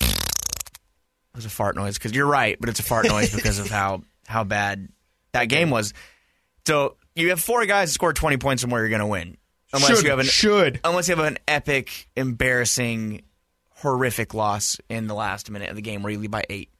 [0.00, 3.68] It was a fart noise because you're right, but it's a fart noise because of
[3.70, 4.88] how how bad
[5.32, 5.94] that game was.
[6.66, 9.36] So you have four guys that score twenty points or more, you're going to win,
[9.72, 13.22] unless should you have an should unless you have an epic, embarrassing,
[13.82, 16.70] horrific loss in the last minute of the game where you lead by eight.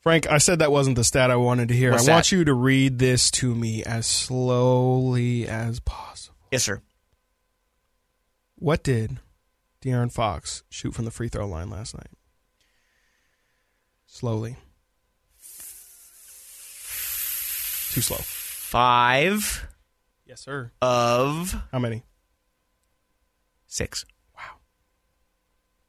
[0.00, 1.92] Frank, I said that wasn't the stat I wanted to hear.
[1.92, 6.36] What's I want you to read this to me as slowly as possible.
[6.50, 6.82] Yes, sir.
[8.56, 9.20] What did
[9.80, 12.08] De'Aaron Fox shoot from the free throw line last night?
[14.06, 14.56] Slowly.
[17.92, 18.18] Too slow.
[18.18, 19.68] Five
[20.26, 20.72] Yes, sir.
[20.80, 22.02] of How many?
[23.66, 24.04] six.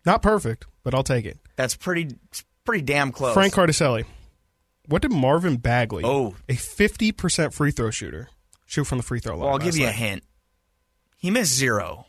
[0.06, 1.38] Not perfect, but I'll take it.
[1.56, 2.10] That's pretty
[2.66, 3.34] pretty damn close.
[3.34, 4.06] Frank Carticelli.
[4.88, 6.36] What did Marvin Bagley, Oh.
[6.50, 8.30] a 50% free throw shooter,
[8.66, 9.42] shoot from the free throw line?
[9.46, 10.24] well, I'll give you a hint.
[11.18, 12.08] He missed zero,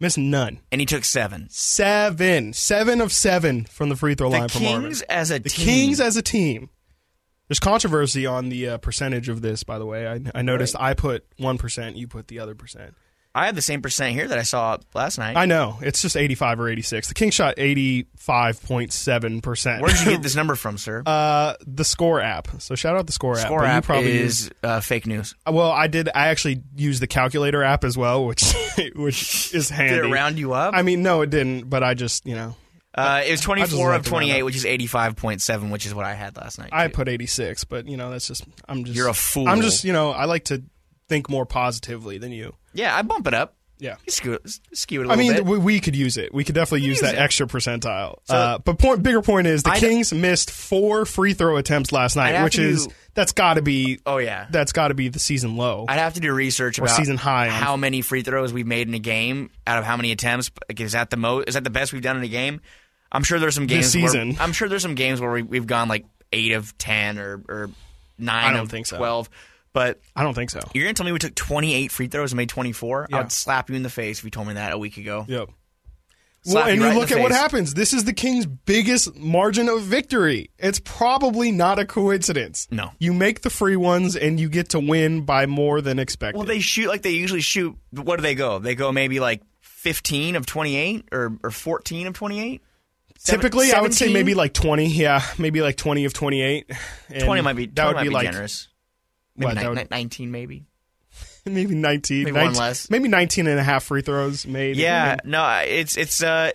[0.00, 0.58] Missed none.
[0.72, 1.46] and he took seven.
[1.50, 2.52] Seven.
[2.52, 4.82] Seven of seven from the free throw The line for Marvin.
[4.82, 5.64] Kings as a The team.
[5.64, 6.70] Kings as a team.
[7.48, 10.08] There's controversy on the uh, percentage of this, by the way.
[10.08, 12.94] I, I noticed I put 1%, you put the other percent.
[13.36, 15.36] I have the same percent here that I saw last night.
[15.36, 15.78] I know.
[15.82, 17.08] It's just 85 or 86.
[17.08, 19.80] The king shot 85.7%.
[19.82, 21.02] Where did you get this number from, sir?
[21.04, 22.48] uh, the Score app.
[22.62, 23.46] So shout out the Score, app.
[23.46, 25.34] Score you app probably is uh, fake news.
[25.46, 26.08] well, I did.
[26.14, 28.54] I actually used the calculator app as well, which
[28.96, 29.96] which is handy.
[29.96, 30.72] Did it round you up?
[30.74, 31.68] I mean, no, it didn't.
[31.68, 32.56] But I just, you know,
[32.94, 36.58] uh, it was 24 of 28, which is 85.7, which is what I had last
[36.58, 36.70] night.
[36.72, 37.64] I put 86.
[37.64, 38.44] But you know, that's just.
[38.66, 38.96] I'm just.
[38.96, 39.46] You're a fool.
[39.46, 39.84] I'm just.
[39.84, 40.62] You know, I like to
[41.08, 42.54] think more positively than you.
[42.74, 43.54] yeah, I bump it up.
[43.78, 43.96] Yeah.
[44.06, 45.44] You skew it, skew it a I little mean, bit.
[45.44, 46.32] we, we could use it.
[46.32, 47.18] We could definitely use use that it.
[47.18, 48.20] extra percentile.
[48.30, 52.16] uh, but point, bigger point is the I- Kings missed four free throw attempts last
[52.16, 55.18] night, which is do- that's got to be oh yeah, that's got to be the
[55.18, 55.84] season low.
[55.88, 58.88] I'd have to do research about season high on- how many free throws we've made
[58.88, 60.50] in a game out of how many attempts.
[60.70, 61.48] Like, is that the most?
[61.48, 62.62] Is that the best we've done in a game?
[63.12, 63.94] I'm sure there's some games.
[63.94, 64.36] where- season.
[64.40, 67.70] I'm sure there's some games where we, we've gone like eight of ten or, or
[68.18, 68.96] nine I don't of think so.
[68.96, 69.28] twelve.
[69.76, 70.60] But I don't think so.
[70.72, 73.08] you're gonna tell me we took 28 free throws and made 24?
[73.10, 73.16] Yeah.
[73.16, 75.26] I would slap you in the face if you told me that a week ago.
[75.28, 75.50] Yep.
[76.44, 77.74] Slap well, and you you right in look at what happens.
[77.74, 80.48] This is the Kings' biggest margin of victory.
[80.58, 82.66] It's probably not a coincidence.
[82.70, 82.92] No.
[82.98, 86.38] You make the free ones and you get to win by more than expected.
[86.38, 87.76] Well, they shoot like they usually shoot.
[87.90, 88.58] What do they go?
[88.58, 92.62] They go maybe like 15 of 28 or, or 14 of 28?
[93.22, 94.86] Typically, I would say maybe like 20.
[94.86, 96.70] Yeah, maybe like 20 of 28.
[97.10, 98.68] And 20 might be, 20 that would be be like generous.
[99.36, 100.64] Maybe what, ni- would- 19 maybe.
[101.46, 102.24] maybe 19.
[102.24, 102.90] Maybe one 19 less.
[102.90, 104.76] Maybe 19 and a half free throws made.
[104.76, 106.50] Yeah, no, it's it's uh,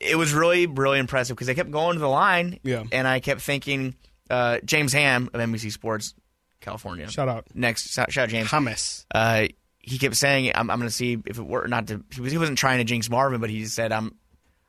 [0.00, 2.84] it was really really impressive because I kept going to the line, Yeah.
[2.92, 3.94] and I kept thinking,
[4.30, 6.14] uh, James Ham of NBC Sports,
[6.60, 7.08] California.
[7.10, 7.46] Shout out.
[7.54, 8.48] Next, shout, shout out James.
[8.48, 9.04] Hummus.
[9.14, 9.46] Uh,
[9.78, 12.32] he kept saying, "I'm, I'm going to see if it worked." Not to he, was,
[12.32, 14.14] he wasn't trying to jinx Marvin, but he said, "I'm,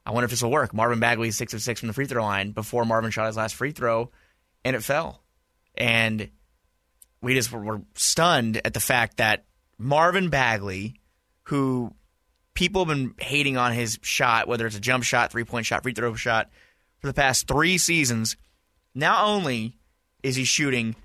[0.05, 2.21] I wonder if this will work." Marvin Bagley six of six from the free throw
[2.23, 4.12] line before Marvin shot his last free throw,
[4.65, 5.23] and it fell,
[5.75, 6.29] and
[7.25, 9.45] we just were, were stunned at the fact that
[9.79, 11.01] Marvin Bagley,
[11.45, 11.91] who
[12.53, 15.81] people have been hating on his shot, whether it's a jump shot, three point shot,
[15.81, 16.51] free throw shot,
[16.99, 18.38] for the past three seasons,
[18.93, 19.75] not only
[20.21, 20.95] is he shooting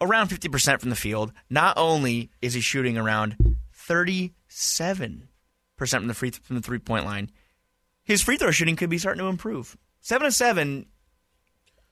[0.00, 3.36] around 50% from the field, not only is he shooting around
[3.86, 5.20] 37%
[5.76, 7.30] from the free from the three point line,
[8.04, 9.76] his free throw shooting could be starting to improve.
[10.00, 10.86] Seven to seven.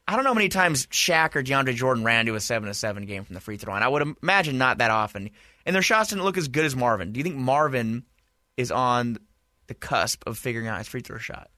[0.09, 2.75] I don't know how many times Shaq or DeAndre Jordan ran to a seven to
[2.75, 3.83] seven game from the free throw line.
[3.83, 5.31] I would imagine not that often.
[5.65, 7.13] And their shots didn't look as good as Marvin.
[7.13, 8.05] Do you think Marvin
[8.57, 9.19] is on
[9.67, 11.51] the cusp of figuring out his free throw shot?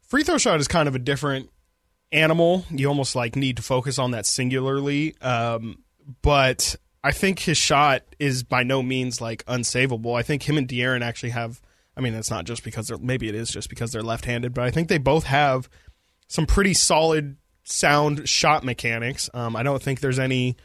[0.00, 1.48] Free throw shot is kind of a different
[2.10, 2.64] animal.
[2.70, 5.14] You almost like need to focus on that singularly.
[5.20, 5.84] Um,
[6.22, 10.18] but I think his shot is by no means like unsavable.
[10.18, 11.60] I think him and De'Aaron actually have.
[11.96, 14.64] I mean, it's not just because they're maybe it is just because they're left-handed, but
[14.64, 15.68] I think they both have
[16.26, 19.30] some pretty solid, sound shot mechanics.
[19.34, 20.56] Um, I don't think there's any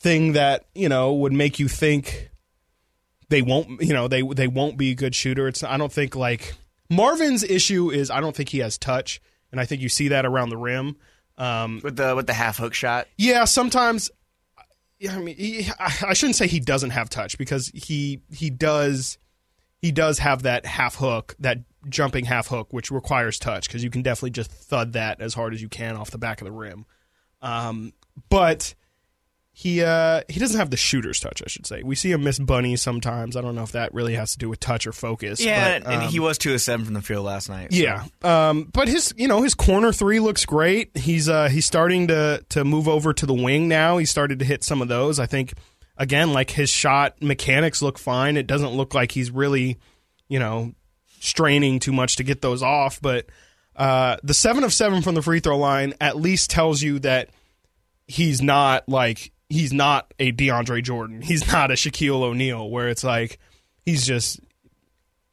[0.00, 2.30] thing that you know would make you think
[3.28, 3.80] they won't.
[3.82, 5.48] You know, they they won't be a good shooter.
[5.48, 6.54] It's I don't think like
[6.90, 9.20] Marvin's issue is I don't think he has touch.
[9.50, 10.96] and I think you see that around the rim.
[11.38, 13.08] Um, with the with the half hook shot.
[13.16, 14.10] yeah, sometimes.
[14.98, 18.50] Yeah, I mean, he, I I shouldn't say he doesn't have touch because he he
[18.50, 19.18] does
[19.80, 23.90] he does have that half hook, that jumping half hook, which requires touch because you
[23.90, 26.52] can definitely just thud that as hard as you can off the back of the
[26.52, 26.86] rim.
[27.40, 27.92] Um,
[28.28, 28.74] but
[29.54, 31.82] he uh, he doesn't have the shooter's touch, I should say.
[31.82, 33.36] We see him miss bunnies sometimes.
[33.36, 35.40] I don't know if that really has to do with touch or focus.
[35.44, 37.72] Yeah, but, and um, he was two of seven from the field last night.
[37.72, 40.96] so- yeah, um, but his you know his corner three looks great.
[40.96, 43.98] He's uh, he's starting to to move over to the wing now.
[43.98, 45.18] He started to hit some of those.
[45.18, 45.52] I think
[45.98, 48.38] again, like his shot mechanics look fine.
[48.38, 49.78] It doesn't look like he's really
[50.28, 50.72] you know
[51.22, 53.00] straining too much to get those off.
[53.00, 53.26] But
[53.76, 57.30] uh, the seven of seven from the free throw line at least tells you that
[58.06, 61.22] he's not like he's not a DeAndre Jordan.
[61.22, 63.38] He's not a Shaquille O'Neal where it's like
[63.84, 64.40] he's just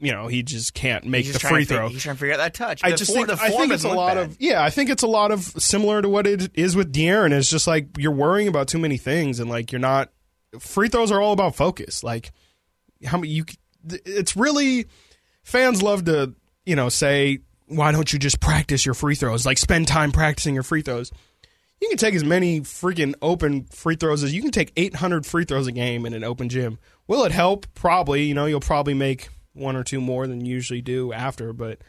[0.01, 1.89] you know he just can't make the free throw.
[1.89, 2.81] he's trying to figure out that touch.
[2.83, 4.17] I The just for- think the I think it's a lot bad.
[4.25, 4.63] of yeah.
[4.63, 7.33] I think it's a lot of similar to what it is with De'Aaron.
[7.33, 10.11] It's just like you're worrying about too many things, and like you're not.
[10.59, 12.03] Free throws are all about focus.
[12.03, 12.31] Like
[13.05, 13.45] how many you.
[14.05, 14.85] It's really
[15.49, 16.33] fans love to
[16.65, 19.45] you know say why don't you just practice your free throws?
[19.45, 21.11] Like spend time practicing your free throws.
[21.79, 25.45] You can take as many freaking open free throws as you can take 800 free
[25.45, 26.77] throws a game in an open gym.
[27.07, 27.67] Will it help?
[27.75, 28.23] Probably.
[28.23, 31.79] You know, you'll probably make one or two more than you usually do after, but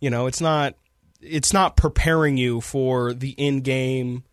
[0.00, 0.74] you know, it's not
[1.20, 4.24] it's not preparing you for the in-game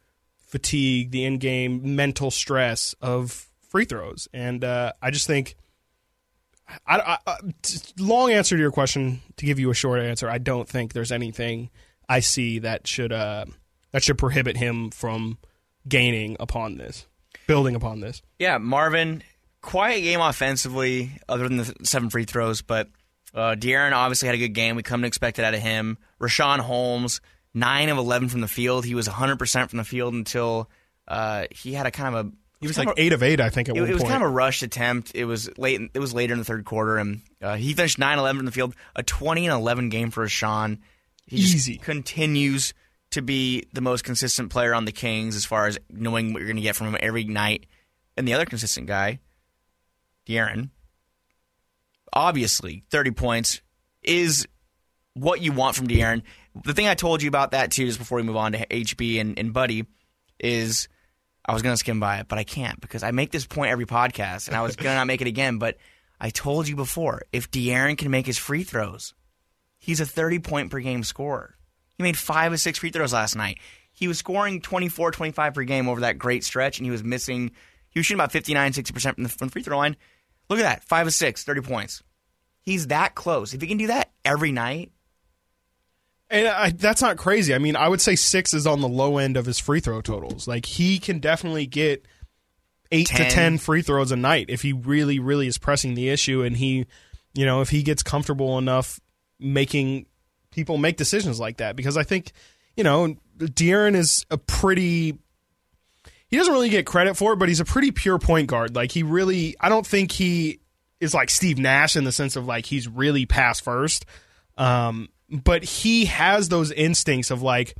[0.48, 4.28] fatigue, the in-game mental stress of free throws.
[4.34, 5.56] And uh, I just think
[6.86, 7.18] I,
[7.62, 10.30] t- long answer to your question to give you a short answer.
[10.30, 11.70] I don't think there's anything
[12.08, 13.46] I see that should uh,
[13.92, 15.38] that should prohibit him from
[15.88, 17.08] gaining upon this,
[17.48, 18.22] building upon this.
[18.38, 19.24] Yeah, Marvin,
[19.62, 22.88] quiet game offensively, other than the seven free throws, but
[23.34, 24.76] uh, De'Aaron obviously had a good game.
[24.76, 25.98] We come to expect it out of him.
[26.20, 27.22] Richaun Holmes,
[27.54, 28.86] nine of eleven from the field.
[28.86, 30.70] He was 100 percent from the field until
[31.08, 32.32] uh, he had a kind of a.
[32.62, 34.02] He was kind like a- eight of eight, I think, at It, one it was
[34.02, 34.12] point.
[34.12, 35.12] kind of a rushed attempt.
[35.15, 35.80] It was late.
[35.93, 38.76] It was later in the third quarter, and uh, he finished 9-11 from the field.
[38.95, 40.26] A twenty and eleven game for.
[40.26, 41.78] He just Easy.
[41.78, 42.74] continues
[43.12, 46.48] to be the most consistent player on the Kings as far as knowing what you're
[46.48, 47.65] going to get from him every night.
[48.17, 49.19] And the other consistent guy,
[50.28, 50.69] De'Aaron,
[52.13, 53.62] obviously 30 points
[54.04, 54.48] is
[55.13, 56.24] what you want from De'Aaron.
[56.65, 59.22] The thing I told you about that too, just before we move on to HB
[59.22, 59.86] and, and Buddy,
[60.39, 60.88] is
[61.50, 63.72] I was going to skim by it, but I can't because I make this point
[63.72, 65.58] every podcast, and I was going to not make it again.
[65.58, 65.78] But
[66.22, 69.16] I told you before, if De'Aaron can make his free throws,
[69.80, 71.56] he's a 30 point per game scorer.
[71.98, 73.58] He made five of six free throws last night.
[73.92, 77.50] He was scoring 24, 25 per game over that great stretch, and he was missing.
[77.90, 79.98] He was shooting about 59, 60% from the, from the free throw line.
[80.52, 80.84] Look at that.
[80.84, 82.04] Five of six, 30 points.
[82.62, 83.56] He's that close.
[83.56, 84.92] If he can do that every night,
[86.32, 87.56] And I, that's not crazy.
[87.56, 90.02] I mean, I would say six is on the low end of his free throw
[90.02, 90.48] totals.
[90.48, 92.06] Like he can definitely get
[92.92, 93.32] eight to Ten.
[93.32, 96.86] ten free throws a night if he really, really is pressing the issue, and he,
[97.34, 99.00] you know, if he gets comfortable enough
[99.39, 100.06] making
[100.52, 101.76] people make decisions like that.
[101.76, 102.32] Because I think,
[102.76, 105.18] you know, De'Aaron is a pretty.
[106.28, 108.76] He doesn't really get credit for it, but he's a pretty pure point guard.
[108.76, 110.60] Like he really, I don't think he
[111.00, 114.06] is like Steve Nash in the sense of like he's really pass first.
[114.56, 117.76] Um, but he has those instincts of like,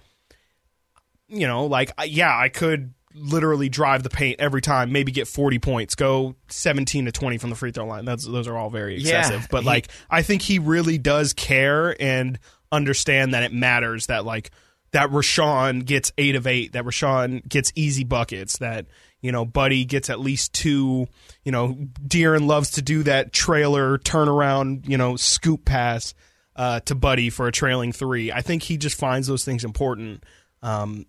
[1.28, 5.60] you know, like yeah, I could literally drive the paint every time, maybe get 40
[5.60, 8.06] points, go 17 to 20 from the free throw line.
[8.06, 11.34] That's those are all very Yeah, excessive, but he- like I think he really does
[11.34, 12.40] care and
[12.72, 14.52] understand that it matters that like
[14.92, 18.88] that Richaun gets 8 of 8, that Richaun gets easy buckets, that
[19.22, 21.06] you know, Buddy gets at least two.
[21.44, 21.76] You know,
[22.08, 26.14] De'Aaron loves to do that trailer turnaround, you know, scoop pass
[26.60, 28.32] uh, to Buddy for a trailing three.
[28.32, 30.26] I think he just finds those things important.
[30.62, 31.06] Um,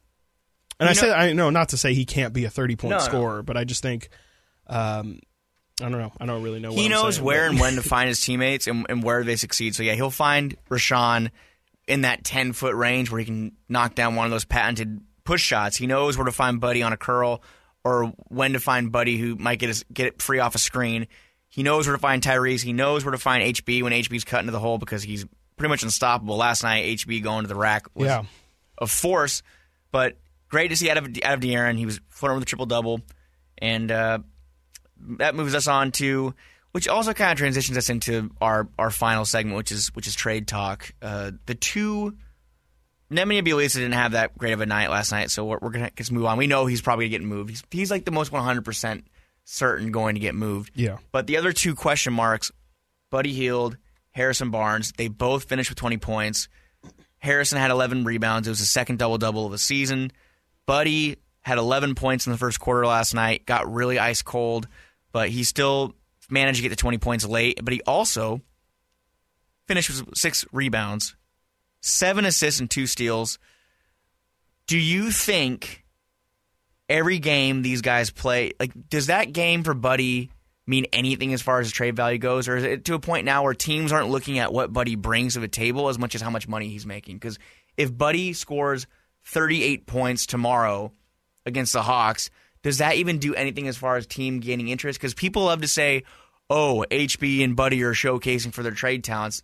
[0.78, 2.90] and I know- say, I know not to say he can't be a thirty point
[2.92, 3.02] No, no.
[3.04, 4.08] scorer, but I just think,
[4.68, 5.18] um,
[5.80, 6.12] I don't know.
[6.20, 6.70] I don't really know.
[6.70, 9.02] What he I'm knows saying, where but- and when to find his teammates and, and
[9.02, 9.74] where they succeed.
[9.74, 11.30] So yeah, he'll find Richaun
[11.88, 15.42] in that ten foot range where he can knock down one of those patented push
[15.42, 15.76] shots.
[15.76, 17.42] He knows where to find Buddy on a curl
[17.82, 21.08] or when to find Buddy who might get his, get it free off a screen.
[21.48, 22.62] He knows where to find Tyrese.
[22.62, 25.24] He knows where to find HB when HB's cut into the hole because he's
[25.60, 26.36] pretty much unstoppable.
[26.36, 28.24] Last night, HB going to the rack was Yeah.
[28.78, 29.42] a force,
[29.92, 30.16] but
[30.48, 31.76] great to see out of out of De'Aaron.
[31.76, 33.00] He was flirting with a triple double,
[33.58, 34.18] and uh,
[35.18, 36.34] that moves us on to
[36.72, 40.14] which also kind of transitions us into our our final segment, which is which is
[40.14, 40.92] trade talk.
[41.02, 42.16] Uh, the two.
[43.12, 45.90] Nemanja Bjelica didn't have that great of a night last night, so we're, we're gonna
[45.96, 46.38] just move on.
[46.38, 47.50] We know he's probably gonna get moved.
[47.50, 49.04] He's, he's like the most 100 percent
[49.44, 50.70] certain going to get moved.
[50.76, 50.98] Yeah.
[51.10, 52.52] But the other two question marks,
[53.10, 53.76] Buddy Hield,
[54.12, 56.48] Harrison Barnes, they both finished with 20 points.
[57.18, 58.48] Harrison had 11 rebounds.
[58.48, 60.10] It was his second double double of the season.
[60.66, 63.46] Buddy had 11 points in the first quarter last night.
[63.46, 64.68] Got really ice cold,
[65.12, 65.94] but he still
[66.28, 67.60] managed to get the 20 points late.
[67.62, 68.40] But he also
[69.66, 71.14] finished with six rebounds,
[71.80, 73.38] seven assists, and two steals.
[74.66, 75.84] Do you think
[76.88, 80.30] every game these guys play, like, does that game for Buddy
[80.70, 83.42] mean anything as far as trade value goes, or is it to a point now
[83.42, 86.30] where teams aren't looking at what Buddy brings to the table as much as how
[86.30, 87.16] much money he's making?
[87.16, 87.38] Because
[87.76, 88.86] if Buddy scores
[89.24, 90.92] 38 points tomorrow
[91.44, 92.30] against the Hawks,
[92.62, 94.98] does that even do anything as far as team gaining interest?
[94.98, 96.04] Because people love to say,
[96.48, 99.42] "Oh, HB and Buddy are showcasing for their trade talents."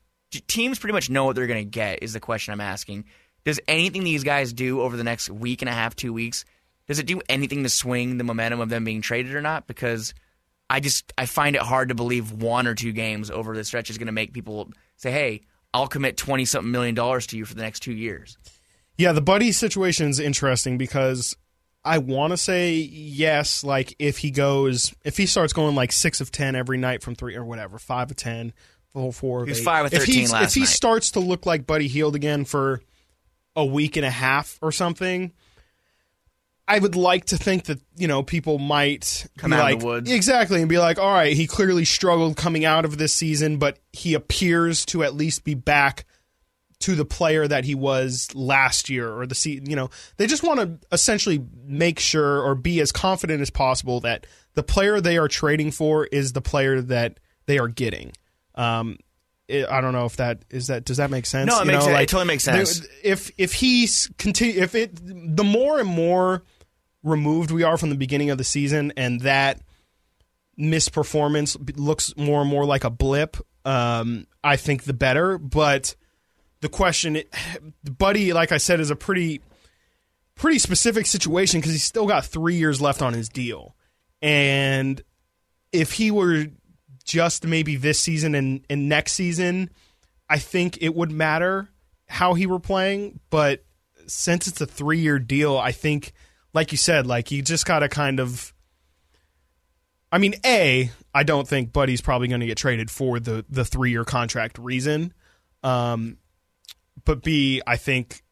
[0.48, 2.02] Teams pretty much know what they're going to get.
[2.02, 3.04] Is the question I'm asking.
[3.44, 6.44] Does anything these guys do over the next week and a half, two weeks,
[6.86, 9.66] does it do anything to swing the momentum of them being traded or not?
[9.66, 10.14] Because
[10.68, 13.90] I just I find it hard to believe one or two games over the stretch
[13.90, 15.42] is going to make people say, "Hey,
[15.72, 18.36] I'll commit twenty something million dollars to you for the next two years."
[18.98, 21.36] Yeah, the buddy situation is interesting because
[21.84, 23.62] I want to say yes.
[23.62, 27.14] Like if he goes, if he starts going like six of ten every night from
[27.14, 28.52] three or whatever, five of ten,
[28.92, 29.44] full four.
[29.44, 29.64] He was eight.
[29.64, 30.68] five of thirteen last If he night.
[30.70, 32.80] starts to look like Buddy Hield again for
[33.54, 35.32] a week and a half or something,
[36.68, 39.78] I would like to think that you know people might Come be out of like,
[39.80, 40.10] the woods.
[40.12, 43.78] exactly and be like, all right, he clearly struggled coming out of this season, but
[43.92, 46.04] he appears to at least be back
[46.80, 49.88] to the player that he was last year or the se- you know
[50.18, 54.62] they just want to essentially make sure or be as confident as possible that the
[54.62, 58.12] player they are trading for is the player that they are getting
[58.56, 58.98] um
[59.48, 61.66] it, I don't know if that is that does that make sense No, it You
[61.72, 62.02] makes know, sense.
[62.02, 62.86] It totally makes sense.
[63.02, 66.42] if if he's continue if it the more and more
[67.06, 69.60] removed we are from the beginning of the season and that
[70.58, 75.38] misperformance looks more and more like a blip um I think the better.
[75.38, 75.96] But
[76.60, 77.22] the question
[77.84, 79.42] buddy like i said is a pretty
[80.34, 83.76] pretty specific situation because he's still got three years left on his deal.
[84.22, 85.02] And
[85.72, 86.46] if he were
[87.04, 89.70] just maybe this season and, and next season
[90.28, 91.68] i think it would matter
[92.08, 93.20] how he were playing.
[93.30, 93.64] But
[94.06, 96.12] since it's a three year deal i think
[96.56, 98.52] like you said like you just gotta kind of
[100.12, 103.64] I mean, A, I don't think Buddy's probably going to get traded for the the
[103.64, 105.12] three year contract reason.
[105.64, 106.18] Um,
[107.04, 108.22] but B, I think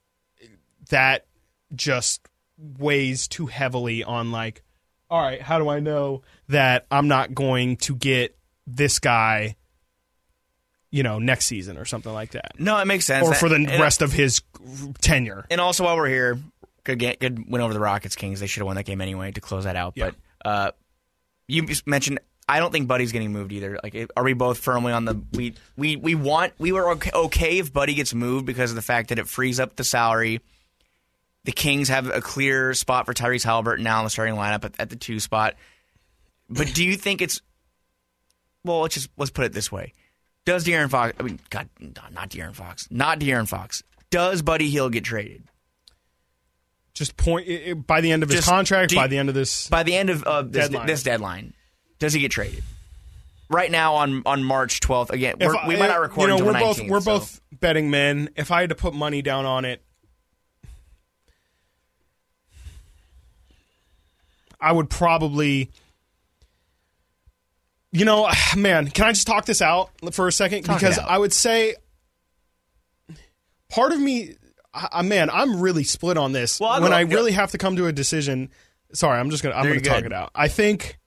[0.91, 1.27] that
[1.75, 4.63] just weighs too heavily on like,
[5.11, 9.57] all right, how do I know that I'm not going to get this guy,
[10.93, 13.27] you know, next season or something like that, No, it makes sense.
[13.27, 14.43] or for the And- rest of his
[15.03, 15.45] tenure?
[15.51, 16.39] And also, while we're here,
[16.85, 18.41] good ga- good win over the Rockets Kings.
[18.41, 19.95] They should have won that game anyway to close that out.
[19.97, 20.11] Yeah.
[20.43, 20.71] But uh,
[21.49, 23.79] you mentioned I don't think Buddy's getting moved either.
[23.83, 27.59] Like, are we both firmly on the we we we want we were okay, okay
[27.59, 30.41] if Buddy gets moved because of the fact that it frees up the salary.
[31.45, 34.75] The Kings have a clear spot for Tyrese Halliburton now in the starting lineup at,
[34.79, 35.55] at the two spot.
[36.49, 37.41] But do you think it's
[38.63, 38.81] well?
[38.81, 39.95] Let's just let's put it this way:
[40.45, 41.15] Does De'Aaron Fox?
[41.19, 43.83] I mean, God, not De'Aaron Fox, not De'Aaron Fox.
[44.11, 45.45] Does Buddy Hield get traded?
[46.95, 49.29] Just point i- i- by the end of his Just contract, do- by the end
[49.29, 49.69] of this.
[49.69, 50.87] by the end of uh, this, Deadline.
[50.87, 51.55] this deadline,
[51.99, 52.63] does he get traded?
[53.51, 56.33] Right now on on March twelfth, again, we're, I- we might not record You know,
[56.35, 58.31] until we're the both 19th, we're so- both betting men.
[58.37, 59.83] If I had to put money down on it,
[64.61, 65.71] I would probably.
[67.93, 70.63] You know, man, can I just talk this out for a second?
[70.63, 71.09] Talk it because out.
[71.11, 71.75] I would say
[73.69, 74.35] part of me,
[74.75, 76.59] I, I- man, I'm really split on this.
[76.61, 78.51] Well, I'll when I really have to come to a decision,
[78.93, 80.31] sorry, I'm just gonna I'm You're gonna talk it out.
[80.35, 80.99] I think.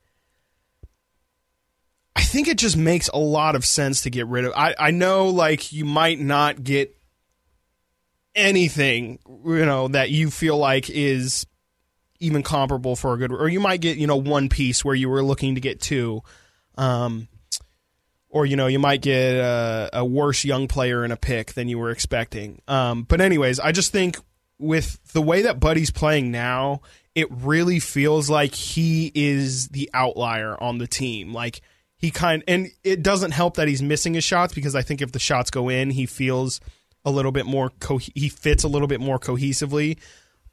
[2.16, 4.54] I think it just makes a lot of sense to get rid of.
[4.56, 6.98] I, I know, like, you might not get
[8.36, 11.46] anything, you know, that you feel like is
[12.20, 15.10] even comparable for a good, or you might get, you know, one piece where you
[15.10, 16.22] were looking to get two.
[16.76, 17.28] Um,
[18.30, 21.68] or, you know, you might get a, a worse young player in a pick than
[21.68, 22.62] you were expecting.
[22.68, 24.18] Um, but, anyways, I just think
[24.60, 26.82] with the way that Buddy's playing now,
[27.16, 31.34] it really feels like he is the outlier on the team.
[31.34, 31.62] Like,
[31.98, 35.12] he kind and it doesn't help that he's missing his shots because I think if
[35.12, 36.62] the shots go in, he feels
[37.04, 39.98] a little bit more co- he fits a little bit more cohesively.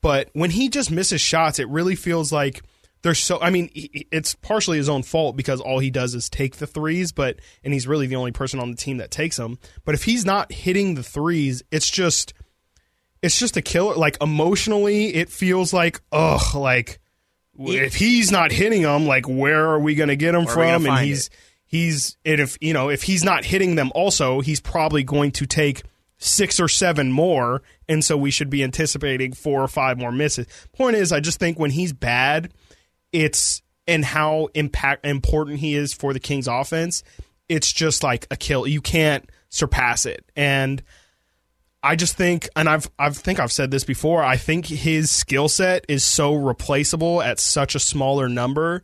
[0.00, 2.62] But when he just misses shots, it really feels like
[3.05, 3.38] there's so.
[3.38, 7.12] I mean, it's partially his own fault because all he does is take the threes,
[7.12, 9.59] but and he's really the only person on the team that takes them.
[9.84, 12.32] But if he's not hitting the threes, it's just
[13.20, 13.94] it's just a killer.
[13.94, 16.98] Like emotionally, it feels like ugh, like
[17.59, 20.59] if he's not hitting them, like where are we going to get him Where are
[20.61, 20.96] we gonna from?
[20.96, 21.28] And he's
[21.66, 25.46] he's and if you know if he's not hitting them, also he's probably going to
[25.46, 25.82] take
[26.16, 30.46] six or seven more, and so we should be anticipating four or five more misses.
[30.72, 32.50] Point is, I just think when he's bad,
[33.14, 37.02] it's and how impact important he is for the Kings offense,
[37.48, 38.66] it's just like a kill.
[38.66, 40.24] You can't surpass it.
[40.34, 40.82] And
[41.82, 45.48] I just think and I've I think I've said this before, I think his skill
[45.48, 48.82] set is so replaceable at such a smaller number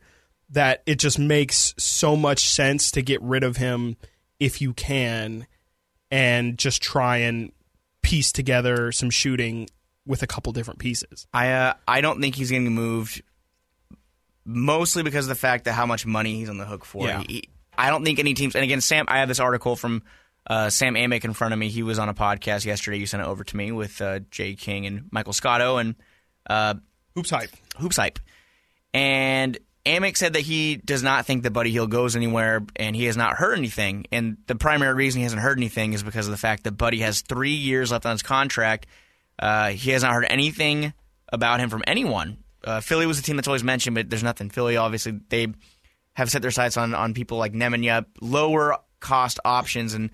[0.51, 3.97] that it just makes so much sense to get rid of him
[4.39, 5.47] if you can
[6.11, 7.53] and just try and
[8.03, 9.69] piece together some shooting
[10.07, 11.27] with a couple different pieces.
[11.33, 13.23] I uh, I don't think he's getting moved
[14.45, 17.07] mostly because of the fact that how much money he's on the hook for.
[17.07, 17.23] Yeah.
[17.27, 18.55] He, I don't think any teams.
[18.55, 20.03] And again, Sam, I have this article from
[20.47, 21.69] uh, Sam Amick in front of me.
[21.69, 22.99] He was on a podcast yesterday.
[22.99, 25.95] You sent it over to me with uh, Jay King and Michael Scotto and
[26.49, 26.75] uh,
[27.15, 27.51] Hoops hype.
[27.79, 28.19] Hoops Hype.
[28.93, 33.05] And Amick said that he does not think that Buddy Hield goes anywhere and he
[33.05, 34.07] has not heard anything.
[34.13, 37.01] And the primary reason he hasn't heard anything is because of the fact that Buddy
[37.01, 38.87] has three years left on his contract.
[39.39, 40.93] Uh, he has not heard anything
[41.33, 42.39] about him from anyone.
[42.65, 44.51] Uh, Philly was a team that's always mentioned, but there's nothing.
[44.51, 45.49] Philly, obviously, they
[46.15, 49.95] have set their sights on, on people like Nemanja, lower cost options.
[49.95, 50.11] And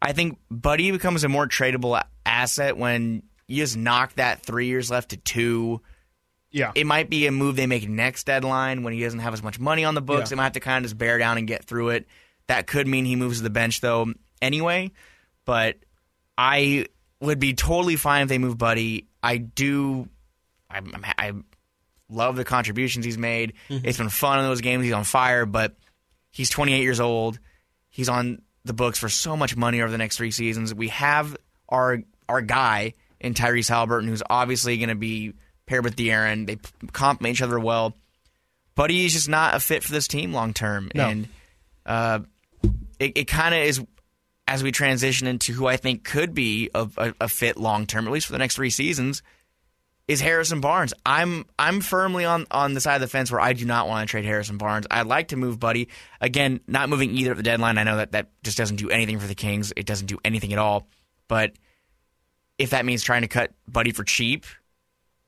[0.00, 4.90] I think Buddy becomes a more tradable asset when you just knock that three years
[4.90, 5.82] left to two
[6.50, 6.72] Yeah.
[6.74, 9.58] it might be a move they make next deadline when he doesn't have as much
[9.60, 10.30] money on the books.
[10.30, 10.34] Yeah.
[10.34, 12.06] They might have to kind of just bear down and get through it.
[12.46, 14.06] That could mean he moves to the bench though
[14.40, 14.92] anyway.
[15.44, 15.76] But
[16.38, 16.86] I
[17.20, 19.08] would be totally fine if they move Buddy.
[19.22, 20.08] I do.
[20.70, 21.32] I'm, I'm, I
[22.10, 23.54] love the contributions he's made.
[23.68, 24.84] It's been fun in those games.
[24.84, 25.74] He's on fire, but
[26.30, 27.38] he's 28 years old.
[27.90, 30.74] He's on the books for so much money over the next three seasons.
[30.74, 31.36] We have
[31.68, 31.98] our
[32.28, 35.34] our guy in Tyrese Halliburton, who's obviously going to be
[35.66, 36.46] paired with De'Aaron.
[36.46, 36.58] They
[36.92, 37.94] complement each other well.
[38.74, 41.08] Buddy he's just not a fit for this team long term, No.
[41.08, 41.28] and
[41.86, 42.18] uh,
[42.98, 43.80] it, it kind of is
[44.48, 48.06] as we transition into who I think could be a, a, a fit long term,
[48.06, 49.22] at least for the next three seasons.
[50.06, 50.92] Is Harrison Barnes?
[51.06, 54.06] I'm I'm firmly on on the side of the fence where I do not want
[54.06, 54.86] to trade Harrison Barnes.
[54.90, 55.88] I'd like to move Buddy
[56.20, 57.78] again, not moving either at the deadline.
[57.78, 59.72] I know that that just doesn't do anything for the Kings.
[59.76, 60.88] It doesn't do anything at all.
[61.26, 61.52] But
[62.58, 64.44] if that means trying to cut Buddy for cheap,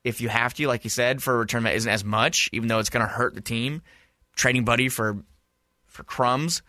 [0.04, 2.68] if you have to, like you said, for a return that isn't as much, even
[2.68, 3.80] though it's going to hurt the team,
[4.36, 5.16] trading Buddy for
[5.86, 6.62] for crumbs.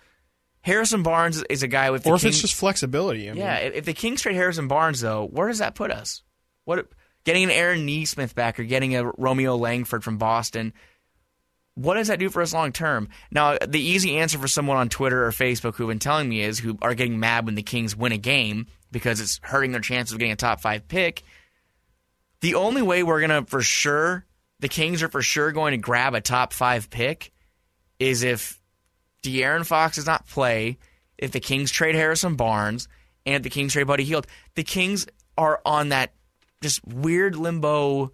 [0.62, 3.30] Harrison Barnes is a guy with the or if Kings- it's just flexibility.
[3.30, 6.24] I yeah, if if the Kings trade Harrison Barnes, though, where does that put us?
[6.64, 6.88] What
[7.28, 10.72] getting an Aaron Nesmith back or getting a Romeo Langford from Boston?
[11.76, 13.10] What does that do for us long term?
[13.32, 16.58] Now, the easy answer for someone on Twitter or Facebook who've been telling me is
[16.58, 20.14] who are getting mad when the Kings win a game because it's hurting their chances
[20.14, 21.24] of getting a top five pick.
[22.40, 24.26] The only way we're gonna for sure,
[24.62, 27.34] the Kings are for sure going to grab a top five pick,
[28.00, 28.58] is if
[29.22, 30.78] De'Aaron Fox does not play,
[31.18, 32.88] if the Kings trade Harrison Barnes,
[33.26, 34.28] and if the Kings trade Buddy Hield.
[34.56, 35.08] The Kings
[35.38, 36.14] are on that
[36.62, 38.12] just weird limbo,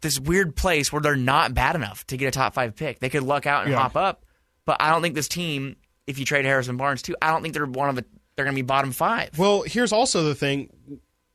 [0.00, 2.98] this weird place where they're not bad enough to get a top five pick.
[3.00, 3.78] They could luck out and Yeah.
[3.78, 4.24] hop up,
[4.64, 5.76] but I don't think this team,
[6.06, 8.04] if you trade Harrison Barnes too, I don't think they're one of the,
[8.36, 9.38] they're going to be bottom five.
[9.38, 10.70] Well, here's also the thing.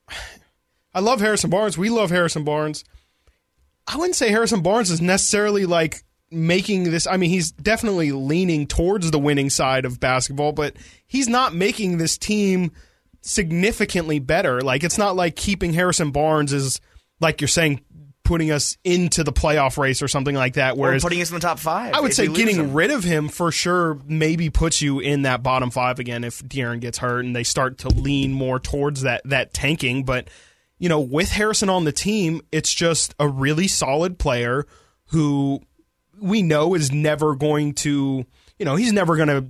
[0.93, 1.78] I love Harrison Barnes.
[1.78, 2.84] We love Harrison Barnes.
[3.88, 7.07] I wouldn't say Harrison Barnes is necessarily like making this.
[7.07, 10.76] I mean, he's definitely leaning towards the winning side of basketball, but
[11.07, 12.72] he's not making this team
[13.24, 14.61] significantly better.
[14.61, 16.80] Like, it's not like keeping Harrison Barnes is,
[17.19, 17.82] like you're saying,
[18.24, 20.74] putting us into the playoff race or something like that.
[20.74, 21.93] Or Whereas putting us in the top five.
[21.93, 25.71] I would say getting rid of him for sure maybe puts you in that bottom
[25.71, 29.53] five again if De'Aaron gets hurt and they start to lean more towards that that
[29.53, 30.03] tanking.
[30.05, 30.30] But
[30.80, 34.65] you know, with Harrison on the team, it's just a really solid player
[35.07, 35.61] who
[36.19, 38.26] we know is never going to,
[38.57, 39.45] you know, he's never going to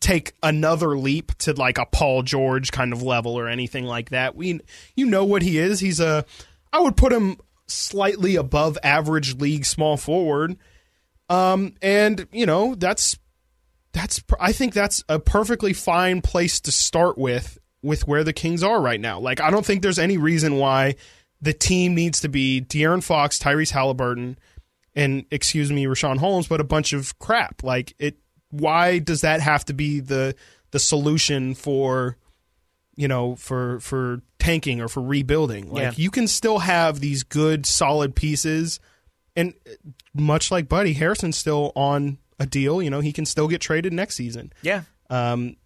[0.00, 4.34] take another leap to like a Paul George kind of level or anything like that.
[4.34, 4.60] We
[4.94, 5.80] you know what he is.
[5.80, 6.24] He's a
[6.72, 10.56] I would put him slightly above average league small forward.
[11.28, 13.18] Um and you know, that's
[13.92, 18.62] that's I think that's a perfectly fine place to start with with where the Kings
[18.62, 19.18] are right now.
[19.18, 20.96] Like I don't think there's any reason why
[21.40, 24.38] the team needs to be De'Aaron Fox, Tyrese Halliburton,
[24.94, 27.62] and excuse me, Richaun Holmes, but a bunch of crap.
[27.62, 28.16] Like it
[28.60, 30.34] why does that have to be the
[30.70, 32.16] the solution for
[32.96, 35.70] you know for for tanking or for rebuilding?
[35.70, 35.92] Like Yeah.
[35.96, 38.80] you can still have these good solid pieces
[39.34, 39.54] and
[40.14, 43.92] much like Buddy Harrison's still on a deal, you know, he can still get traded
[43.92, 44.52] next season.
[44.62, 44.82] Yeah.
[45.10, 45.56] Um,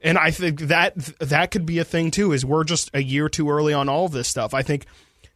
[0.00, 2.32] and I think that that could be a thing too.
[2.32, 4.52] Is we're just a year too early on all of this stuff.
[4.52, 4.84] I think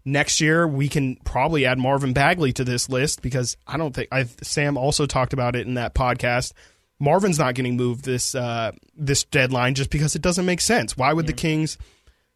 [0.05, 4.09] next year we can probably add Marvin Bagley to this list because I don't think
[4.13, 6.53] I Sam also talked about it in that podcast.
[7.01, 10.96] Marvin's not getting moved this uh, this deadline just because it doesn't make sense.
[10.96, 11.78] Why would the Kings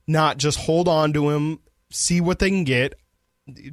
[0.06, 1.60] not just hold on to him,
[1.90, 2.94] see what they can get.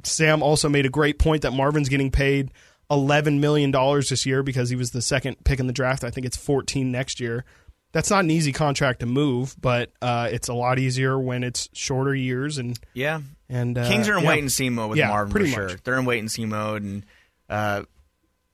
[0.04, 2.50] Sam also made a great point that Marvin's getting paid
[2.90, 6.02] eleven million dollars this year because he was the second pick in the draft.
[6.02, 7.44] I think it's fourteen next year.
[7.92, 11.68] That's not an easy contract to move, but uh, it's a lot easier when it's
[11.72, 13.20] shorter years and Yeah.
[13.48, 14.28] and uh, Kings are in yeah.
[14.28, 15.68] wait and see mode with Yeah, Marvin pretty for sure.
[15.70, 15.82] much.
[15.82, 17.06] They're in wait and see mode, and
[17.48, 17.82] uh,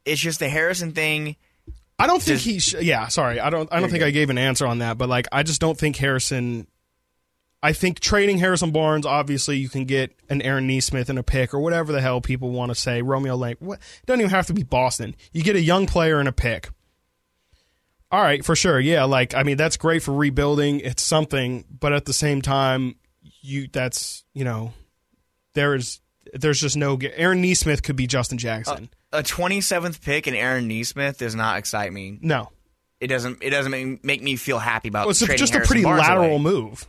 [0.06, 1.36] it's just the Harrison thing.
[1.98, 2.58] I don't think he.
[2.58, 3.40] Sh- yeah, sorry.
[3.40, 3.72] I don't.
[3.72, 4.08] I don't think good.
[4.08, 4.98] I gave an answer on that.
[4.98, 6.66] But like, I just don't think Harrison.
[7.62, 9.06] I think trading Harrison Barnes.
[9.06, 12.50] Obviously, you can get an Aaron Nesmith and a pick or whatever the hell people
[12.50, 13.00] want to say.
[13.00, 13.56] Romeo Lane.
[13.60, 13.78] What?
[13.78, 15.16] It doesn't even have to be Boston.
[15.32, 16.68] You get a young player and a pick.
[18.12, 18.78] All right, for sure.
[18.78, 20.80] Yeah, like I mean, that's great for rebuilding.
[20.80, 22.96] It's something, but at the same time,
[23.40, 24.74] you that's you know,
[25.54, 26.00] there is
[26.34, 26.98] there's just no.
[27.16, 28.90] Aaron Nesmith could be Justin Jackson.
[29.12, 32.18] A 27th pick in Aaron Nesmith does not excite me.
[32.20, 32.50] no,
[33.00, 33.42] It doesn't.
[33.42, 35.02] It doesn't make, make me feel happy about.
[35.06, 36.38] well, it's trading just a pretty Barnes lateral away.
[36.38, 36.86] move.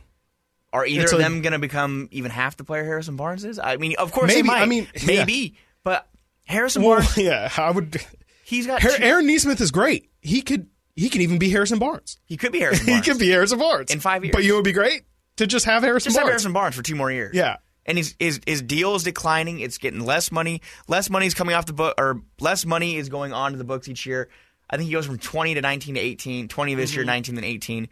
[0.72, 3.44] Are either It's of a- them going to become even half the player Harrison Barnes
[3.44, 3.58] is?
[3.58, 4.50] I mean, of course Maybe.
[4.50, 5.06] I mean, yeah.
[5.06, 5.54] maybe,
[5.84, 6.06] but
[6.44, 7.96] Harrison Well, Barnes, yeah, I would.
[8.44, 8.82] he's got.
[8.82, 10.10] Har- two- Aaron Nesmith is great.
[10.20, 10.66] He could
[10.96, 12.18] he could even be Harrison Barnes.
[12.26, 12.98] he could be Harrison Barnes.
[13.06, 14.34] He could be Harrison Barnes In five years.
[14.34, 15.04] But you would be great
[15.36, 17.34] to just have Harrison Just have Harrison Barnes for two more years.
[17.34, 17.56] Yeah.
[17.88, 19.58] And his his his deal is declining.
[19.58, 20.62] It's getting less money.
[20.86, 23.64] Less money is coming off the book, or less money is going on to the
[23.64, 24.28] books each year.
[24.70, 26.46] I think he goes from 20 to 19 to 18.
[26.48, 26.98] 20 this Mm-hmm.
[26.98, 27.88] year, 19 then 18.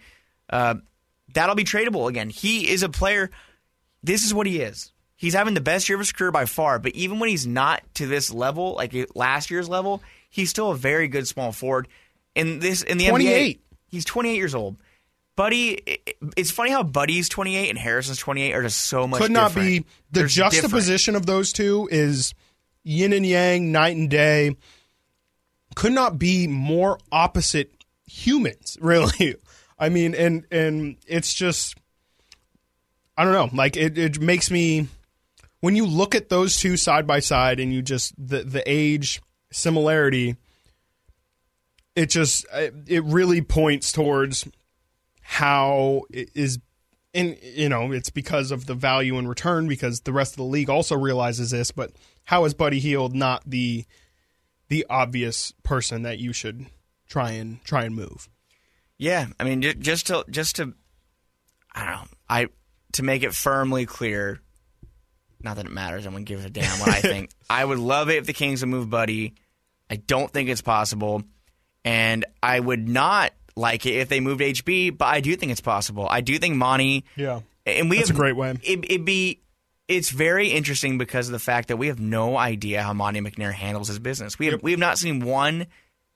[0.51, 0.75] Uh,
[1.35, 2.29] that'll be tradable again.
[2.31, 3.31] He is a player.
[4.03, 4.93] This is what he is.
[5.17, 6.79] He's having the best year of his career by far.
[6.79, 10.77] But even when he's not to this level, like last year's level, he's still a
[10.77, 11.89] very good small forward.
[12.35, 13.57] In this, in the 28.
[13.57, 14.77] NBA, he's 28 years old.
[15.37, 16.01] Buddy,
[16.37, 19.21] it's funny how Buddy's 28 and Harrison's 28 are just so much.
[19.21, 19.69] Could not different.
[19.69, 20.53] be the They're different.
[20.55, 22.35] juxtaposition of those two is
[22.85, 24.57] yin and yang, night and day.
[25.75, 27.71] Could not be more opposite
[28.07, 29.37] humans, really.
[29.79, 31.77] I mean, and and it's just
[33.17, 33.51] I don't know.
[33.55, 34.89] Like it, it makes me
[35.61, 39.21] when you look at those two side by side and you just the the age
[39.53, 40.37] similarity,
[41.95, 44.47] it just it really points towards
[45.29, 46.59] how is
[47.13, 50.45] and you know it's because of the value in return because the rest of the
[50.45, 51.91] league also realizes this but
[52.25, 53.85] how is buddy Hield not the
[54.69, 56.67] the obvious person that you should
[57.09, 58.29] try and try and move
[58.99, 60.73] Yeah, I mean, just to just to,
[61.75, 62.49] I don't know, I
[62.93, 64.41] to make it firmly clear.
[65.43, 66.07] Not that it matters.
[66.07, 67.31] I'm gonna give a damn what I think.
[67.51, 69.35] I would love it if the Kings would move Buddy.
[69.91, 71.23] I don't think it's possible,
[71.85, 74.99] and I would not like it if they moved HB.
[74.99, 76.07] But I do think it's possible.
[76.09, 77.05] I do think Monte.
[77.17, 78.51] yeah And we That's have a great way.
[78.63, 79.41] It, it'd be.
[79.89, 83.53] It's very interesting because of the fact that we have no idea how Monte McNair
[83.53, 84.37] handles his business.
[84.37, 85.67] We have we have not seen one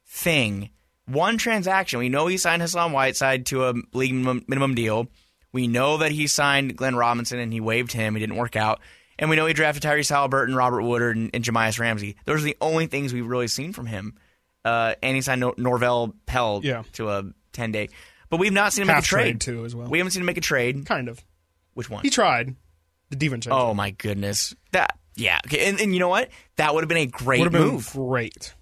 [0.07, 0.71] thing,
[1.07, 2.01] one transaction.
[2.01, 5.07] We know he signed Hassan Whiteside to a league minimum, deal.
[5.53, 8.17] We know that he signed Glenn Robinson and he waived him.
[8.17, 8.81] It didn't work out.
[9.21, 12.17] And we know he drafted Tyrese Halliburton, Robert Woodard, and, and Jahmi'us Ramsey.
[12.25, 14.17] Those are the only things we've really seen from him.
[14.65, 16.83] Uh, and he signed Nor- Norvel Pelle Yeah.
[16.95, 17.89] to a 10 day.
[18.29, 19.23] But we've not seen him make a trade.
[19.23, 20.85] trade too as well We haven't seen him make a trade.
[20.87, 21.21] kind of
[21.75, 22.03] Which one?
[22.03, 22.55] he tried
[23.09, 24.55] the DiVincenzo Oh my goodness.
[24.73, 25.41] That yeah.
[25.47, 25.67] Okay.
[25.69, 26.29] And, and you know what?
[26.57, 27.91] That would have been a great would have been move.
[27.93, 28.55] great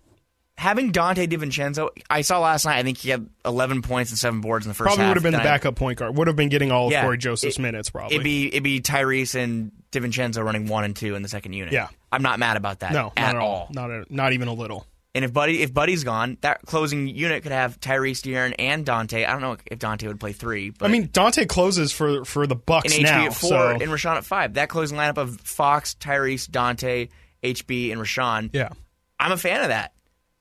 [0.57, 2.79] Having Donte DiVincenzo, I saw last night.
[2.79, 5.11] I think he had 11 points and seven boards in the first probably half.
[5.11, 7.03] would have been the I- backup point guard would have been getting all of Yeah,
[7.03, 10.97] Cory Joseph's it- minutes probably It'd be it'd be Tyrese and DiVincenzo running one and
[10.97, 11.73] two in the second unit.
[11.73, 11.89] Yeah.
[12.11, 12.93] I'm not mad about that.
[12.93, 14.85] no at not at all not a, not even a little
[15.15, 19.27] And if Buddy if Buddy's gone, that closing unit could have Tyrese, De'Aaron, and Donte.
[19.27, 20.71] I don't know if Donte would play three.
[20.71, 23.71] But I mean Donte closes for for the Bucks and HB now at four so
[23.71, 24.55] and Richaun at five.
[24.55, 27.09] That closing lineup of Fox, Tyrese, Donte,
[27.43, 28.51] HB, and Richaun.
[28.53, 28.71] yeah
[29.19, 29.93] I'm a fan of that.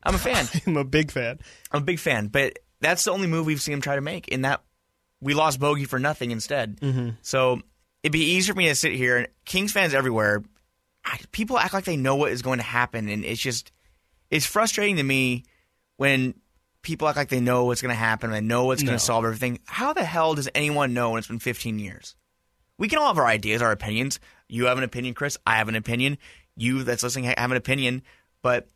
[0.03, 0.47] I'm a fan.
[0.68, 1.39] I'm a big fan
[1.72, 4.28] I'm a big fan, but that's the only move we've seen him try to make.
[4.28, 4.61] In that
[5.22, 6.80] we lost Bogey for nothing instead.
[6.80, 7.09] Mm-hmm.
[7.22, 7.61] So
[8.03, 10.43] it'd be easier for me to sit here and Kings fans everywhere.
[11.03, 13.72] I, people act like they know what is going to happen, and it's just
[14.32, 15.43] it's frustrating to me
[15.97, 16.36] when
[16.82, 18.97] people act like they know what's going to happen and they know what's going No.
[18.99, 19.59] to solve everything.
[19.65, 22.15] How the hell does anyone know when it's been 15 years?
[22.78, 24.19] We can all have our ideas, our opinions.
[24.47, 25.38] You have an opinion, Chris.
[25.45, 26.17] I have an opinion.
[26.55, 28.03] You that's listening have an opinion,
[28.41, 28.67] but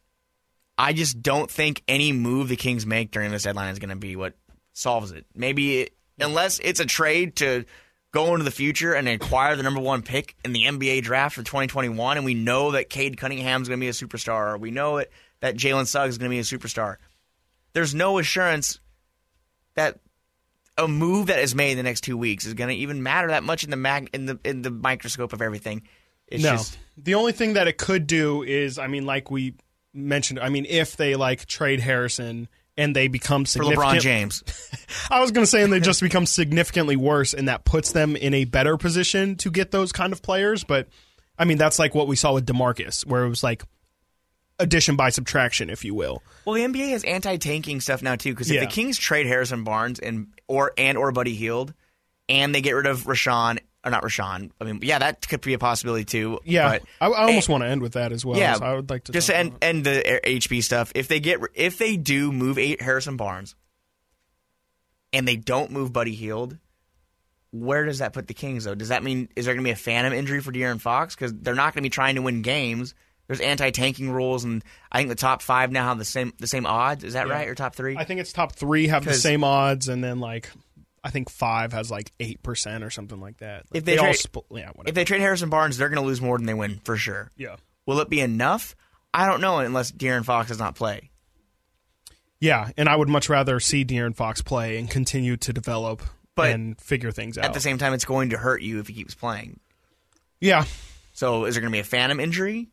[0.77, 3.95] I just don't think any move the Kings make during this deadline is going to
[3.95, 4.33] be what
[4.73, 5.25] solves it.
[5.35, 7.65] Maybe it, unless it's a trade to
[8.11, 11.43] go into the future and acquire the number one pick in the NBA draft for
[11.43, 14.71] 2021, and we know that Cade Cunningham is going to be a superstar, or we
[14.71, 15.11] know it,
[15.41, 16.95] that Jalen Suggs is going to be a superstar.
[17.73, 18.79] There's no assurance
[19.75, 19.99] that
[20.77, 23.29] a move that is made in the next two weeks is going to even matter
[23.29, 25.83] that much in the mag- in the in the microscope of everything.
[26.27, 26.51] It's no.
[26.51, 29.55] just the only thing that it could do is, I mean, like we
[29.93, 33.63] mentioned, I mean, if they like trade Harrison and they become For.
[33.63, 34.43] LeBron James.
[35.11, 38.15] I was going to say, and they just become significantly worse, and that puts them
[38.15, 40.63] in a better position to get those kind of players.
[40.63, 40.87] But
[41.37, 43.63] I mean, that's like what we saw with Demarcus, where it was like
[44.61, 46.21] addition by subtraction, if you will.
[46.45, 48.31] Well, the NBA has anti-tanking stuff now too.
[48.31, 48.61] Because if Yeah.
[48.61, 51.73] the Kings trade Harrison Barnes and or and or Buddy Hield,
[52.29, 55.53] and they get rid of Richaun or not Richaun, I mean, yeah, that could be
[55.53, 56.39] a possibility too.
[56.45, 58.37] Yeah, but, I, I almost want to end with that as well.
[58.37, 60.91] yeah, so I would like to just end end the HB stuff.
[60.95, 63.55] If they get if they do move eight Harrison Barnes,
[65.13, 66.57] and they don't move Buddy Hield.
[67.53, 68.75] Where does that put the Kings though?
[68.75, 71.33] Does that mean is there going to be a phantom injury for De'Aaron Fox because
[71.33, 72.95] they're not going to be trying to win games?
[73.31, 74.61] There's anti-tanking rules, and
[74.91, 77.05] I think the top five now have the same the same odds.
[77.05, 77.33] Is that Yeah.
[77.33, 77.47] right?
[77.47, 77.95] Or top three?
[77.95, 80.49] I think it's top three have the same odds, and then like
[81.01, 83.63] I think five has like eight percent or something like that.
[83.73, 84.19] If they all, trade-
[84.51, 84.83] yeah, whatever.
[84.89, 87.31] if they trade Harrison Barnes, they're going to lose more than they win for sure.
[87.37, 87.55] yeah,
[87.85, 88.75] Will it be enough?
[89.13, 91.09] I don't know unless De'Aaron Fox does not play.
[92.39, 96.01] yeah, and I would much rather see De'Aaron Fox play and continue to develop
[96.35, 97.45] But and figure things out.
[97.45, 99.59] At the same time, it's going to hurt you if he keeps playing.
[100.39, 100.65] yeah,
[101.13, 102.69] So is there going to be a phantom injury?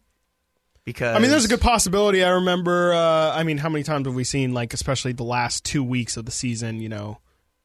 [0.89, 2.24] Because I mean, there's a good possibility.
[2.24, 2.95] I remember.
[2.95, 6.16] Uh, I mean, how many times have we seen, like, especially the last two weeks
[6.16, 6.80] of the season?
[6.80, 7.18] You know,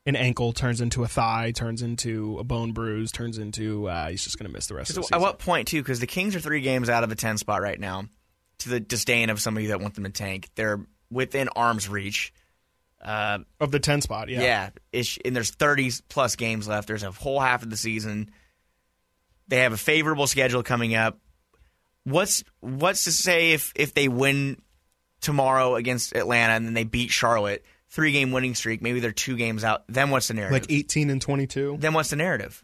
[0.05, 4.25] an ankle turns into a thigh, turns into a bone bruise, turns into uh, he's
[4.25, 5.15] just going to miss the rest of the season.
[5.15, 5.81] at what point too?
[5.81, 8.03] Because the Kings are three games out of a ten spot right now.
[8.59, 12.33] To the disdain of somebody that want them to tank, they're within arm's reach.
[13.01, 14.27] Uh, of the ten spot?
[14.27, 16.89] Yeah, yeah, ish, and there's 30 plus games left.
[16.89, 18.31] There's a whole half of the season.
[19.47, 21.19] They have a favorable schedule coming up.
[22.05, 24.61] What's what's to say if if they win
[25.21, 29.37] tomorrow against Atlanta and then they beat Charlotte, three game winning streak, maybe they're two
[29.37, 29.83] games out.
[29.87, 30.61] Then what's the narrative?
[30.61, 31.77] like eighteen and twenty-two.
[31.79, 32.63] then what's the narrative?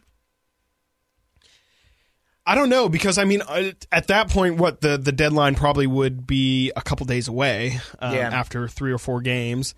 [2.46, 5.86] I don't know because I mean, uh, at that point, what the the deadline probably
[5.88, 8.30] would be a couple days away um, Yeah.
[8.32, 9.76] after three or four games.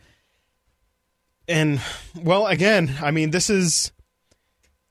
[1.48, 1.82] And
[2.16, 3.92] well, again, I mean, this is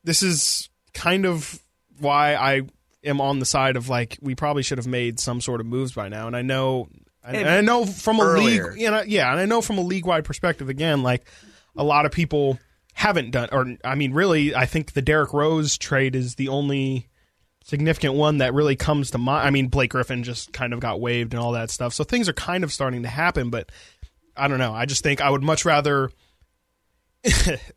[0.05, 1.59] this is kind of
[1.99, 2.62] why I
[3.05, 5.93] am on the side of like we probably should have made some sort of moves
[5.93, 6.27] by now.
[6.27, 6.89] And I know,
[7.25, 9.83] and Maybe I know from a league, you know, yeah, and I know from a
[9.83, 11.27] league wide perspective, again, like
[11.77, 12.59] a lot of people
[12.95, 17.09] haven't done, or I mean, really, I think the Derrick Rose trade is the only
[17.65, 19.47] significant one that really comes to mind.
[19.47, 21.95] I mean, Blake Griffin just kind of got waived and all that stuff.
[21.95, 23.71] So things are kind of starting to happen, but
[24.37, 24.73] I don't know.
[24.73, 26.11] I just think I would much rather.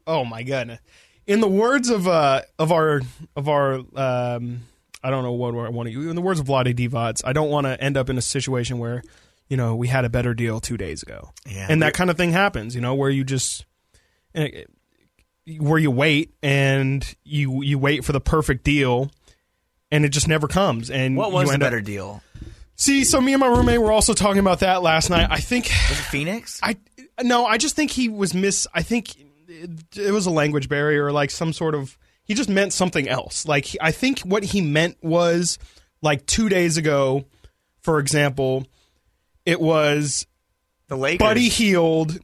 [0.07, 0.79] oh my god!
[1.27, 3.01] In the words of uh of our
[3.35, 4.61] of our um
[5.03, 7.49] I don't know what I want to in the words of Vlade Divac, I don't
[7.49, 9.03] want to end up in a situation where
[9.49, 11.67] you know we had a better deal two days ago, Yeah.
[11.69, 12.73] and that kind of thing happens.
[12.75, 13.65] You know where you just
[14.35, 14.63] eh,
[15.59, 19.11] where you wait and you you wait for the perfect deal.
[19.91, 20.89] And it just never comes.
[20.89, 22.23] And What was you the end up- better deal?
[22.75, 25.27] See, so me and my roommate were also talking about that last night.
[25.29, 26.59] I think Was it Phoenix?
[26.63, 26.77] I
[27.21, 28.65] no, I just think he was miss.
[28.73, 29.13] I think
[29.47, 31.95] it, it was a language barrier, like some sort of.
[32.23, 33.45] He just meant something else.
[33.47, 35.59] Like I think what he meant was
[36.01, 37.25] like two days ago,
[37.81, 38.65] for example,
[39.45, 40.25] it was
[40.87, 41.19] the Lakers.
[41.25, 42.19] Buddy Hield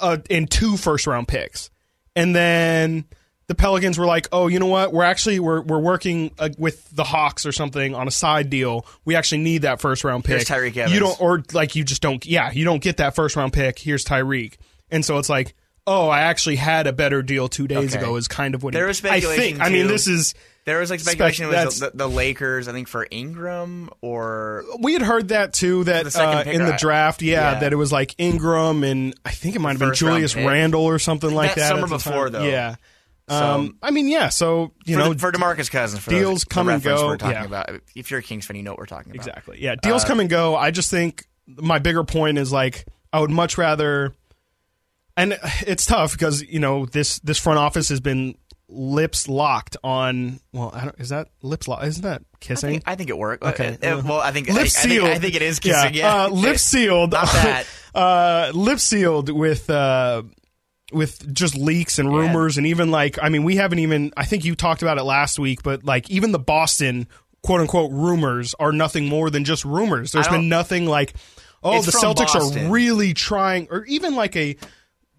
[0.00, 1.70] uh, in two first round picks,
[2.14, 3.04] and then
[3.48, 4.92] the Pelicans were like, "Oh, you know what?
[4.92, 8.86] We're actually we're we're working uh, with the Hawks or something on a side deal.
[9.04, 10.36] We actually need that first round pick.
[10.36, 10.94] Here's Tyreke Evans.
[10.94, 12.24] You don't, or like you just don't.
[12.24, 13.78] Yeah, you don't get that first round pick.
[13.78, 14.54] Here's Tyreke,
[14.90, 15.54] and so it's like."
[15.88, 18.04] Oh, I actually had a better deal two days Okay.
[18.04, 18.16] ago.
[18.16, 19.60] Is kind of what There he, was I speculation, think.
[19.60, 20.34] I mean, this is
[20.66, 24.92] There was like speculation it was the, the Lakers, I think for Ingram or we
[24.92, 27.60] had heard that too that uh, in the draft yeah, Yeah.
[27.60, 30.98] that it was like ingram and i think it might have been julius Randle or
[30.98, 32.44] something like That summer before, though.
[32.44, 32.74] yeah
[33.30, 36.42] So- um, i mean yeah so you for, know the, for Demarcus Cousins for deals
[36.44, 37.44] the, come and go, We're talking yeah.
[37.46, 37.70] about.
[37.96, 39.26] If you're a Kings fan, you know what we're talking about.
[39.26, 42.84] exactly yeah deals Uh, come and go i just think my bigger point is like
[43.12, 44.14] i would much rather
[45.18, 48.36] and it's tough because you know this this front office has been
[48.70, 52.82] lips locked on well I don't, is that lips locked isn't that I kissing think,
[52.86, 53.42] I think it worked.
[53.42, 53.78] Okay.
[53.82, 55.06] Uh, uh, well, I think lip I, I sealed.
[55.06, 55.94] think, I think it is kissing.
[55.94, 57.12] Yeah, uh, lip sealed.
[57.12, 57.66] Not that.
[57.94, 60.22] uh, lip sealed with uh,
[60.92, 64.12] with just leaks and rumors, and even like I mean, we haven't even.
[64.16, 67.08] I think you talked about it last week, but like even the Boston
[67.42, 70.12] quote unquote rumors are nothing more than just rumors.
[70.12, 71.14] there's been nothing like,
[71.62, 72.66] oh, It's the Celtics Boston.
[72.66, 74.56] are really trying, or even like a.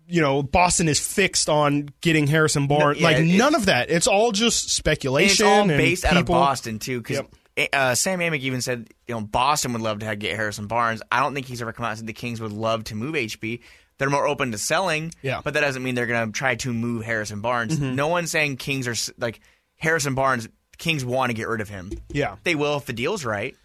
[0.09, 2.99] You know, Boston is fixed on getting Harrison Barnes.
[2.99, 3.89] yeah, like none of that.
[3.91, 5.45] It's all just And it's speculation.
[5.45, 7.21] all and based out of Boston too, because
[7.57, 7.69] Yep.
[7.73, 11.01] uh, Sam Amick even said, you know, Boston would love to have, get Harrison Barnes.
[11.11, 13.15] I don't think he's ever come out and said the Kings would love to move
[13.15, 13.59] HB.
[13.99, 15.33] They're more open to selling, Yeah.
[15.33, 15.41] Mm-hmm.
[15.43, 17.79] but that doesn't mean they're going to try to move Harrison Barnes.
[17.79, 19.41] No one's saying Kings are like
[19.77, 20.47] Harrison Barnes.
[20.77, 21.91] Kings want to get rid of him.
[22.09, 22.37] Yeah.
[22.45, 23.55] They will if the deal's right.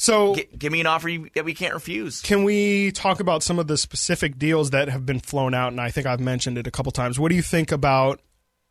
[0.00, 2.22] So G- give me an offer you, that we can't refuse.
[2.22, 5.72] Can we talk about some of the specific deals that have been flown out?
[5.72, 7.20] And I think I've mentioned it a couple times.
[7.20, 8.18] What do you think about?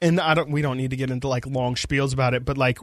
[0.02, 0.50] And I don't.
[0.50, 2.80] We don't need to get into like long spiels about it, but like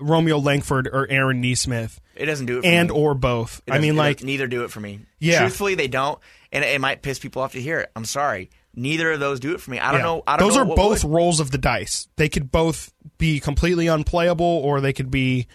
[0.00, 2.96] Romeo Langford or Aaron Neesmith, It doesn't do it for and me.
[2.96, 3.62] or both.
[3.70, 4.98] I mean, like neither do it for me.
[5.20, 5.38] Yeah.
[5.38, 6.18] Truthfully, they don't,
[6.50, 7.92] and it, it might piss people off to hear it.
[7.94, 8.50] I'm sorry.
[8.74, 9.78] Neither of those do it for me.
[9.78, 10.06] I don't yeah.
[10.06, 10.22] know.
[10.26, 11.12] I don't those know are both would.
[11.12, 12.08] rolls of the dice.
[12.16, 15.46] They could both be completely unplayable, or they could be.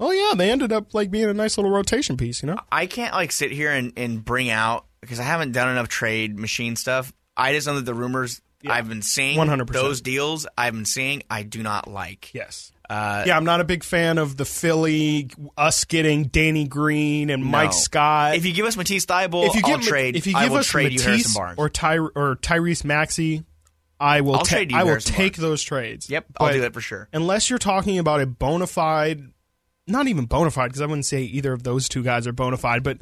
[0.00, 2.42] Oh yeah, they ended up like being a nice little rotation piece.
[2.42, 2.58] You know.
[2.72, 6.38] I can't like sit here and, and bring out because I haven't done enough trade
[6.38, 7.12] machine stuff.
[7.36, 9.66] I just know that the rumors I've been seeing, 100%.
[9.72, 12.32] those deals I've been seeing, I do not like.
[12.32, 12.72] Yes.
[12.88, 17.44] Uh, yeah, I'm not a big fan of the Philly us getting Danny Green and
[17.44, 17.72] Mike.
[17.72, 18.36] Scott.
[18.36, 20.16] If you give us Matisse Thybulle, if you I'll give trade.
[20.16, 21.58] if you give us trade Matisse Barnes.
[21.58, 23.44] or Ty or Tyrese Maxey,
[24.00, 25.42] I will I'll ta- trade you I will Harrison take Barnes.
[25.42, 26.10] those trades.
[26.10, 27.08] yep, I'll But do that for sure.
[27.12, 29.30] Unless you're talking about a bona fide,
[29.86, 32.56] not even bona fide, because I wouldn't say either of those two guys are bona
[32.56, 32.98] fide, but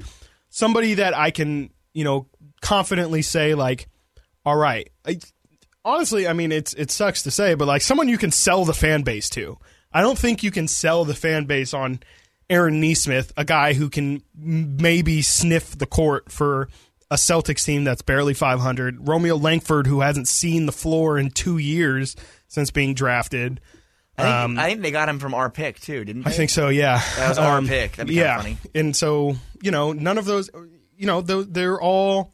[0.49, 2.27] somebody that I can you know
[2.61, 3.89] confidently say like,
[4.45, 4.91] all right.
[5.07, 5.19] I,
[5.85, 8.75] honestly, I mean it's it sucks to say, but like someone you can sell the
[8.75, 9.59] fan base to.
[9.93, 12.01] I don't think you can sell the fan base on
[12.49, 16.69] Aaron Neesmith, a guy who can maybe sniff the court for
[17.11, 19.07] a Celtics team that's barely 500.
[19.07, 22.17] Romeo Langford, who hasn't seen the floor in two years
[22.49, 23.61] since being drafted.
[24.19, 26.31] I think, Um, I think they got him from our pick too, didn't they?
[26.31, 26.69] I think so.
[26.69, 27.93] Yeah, Um, That was our pick.
[27.93, 28.59] That'd be yeah, funny.
[28.75, 30.51] and so you know, none of those.
[30.97, 32.33] You know, they're all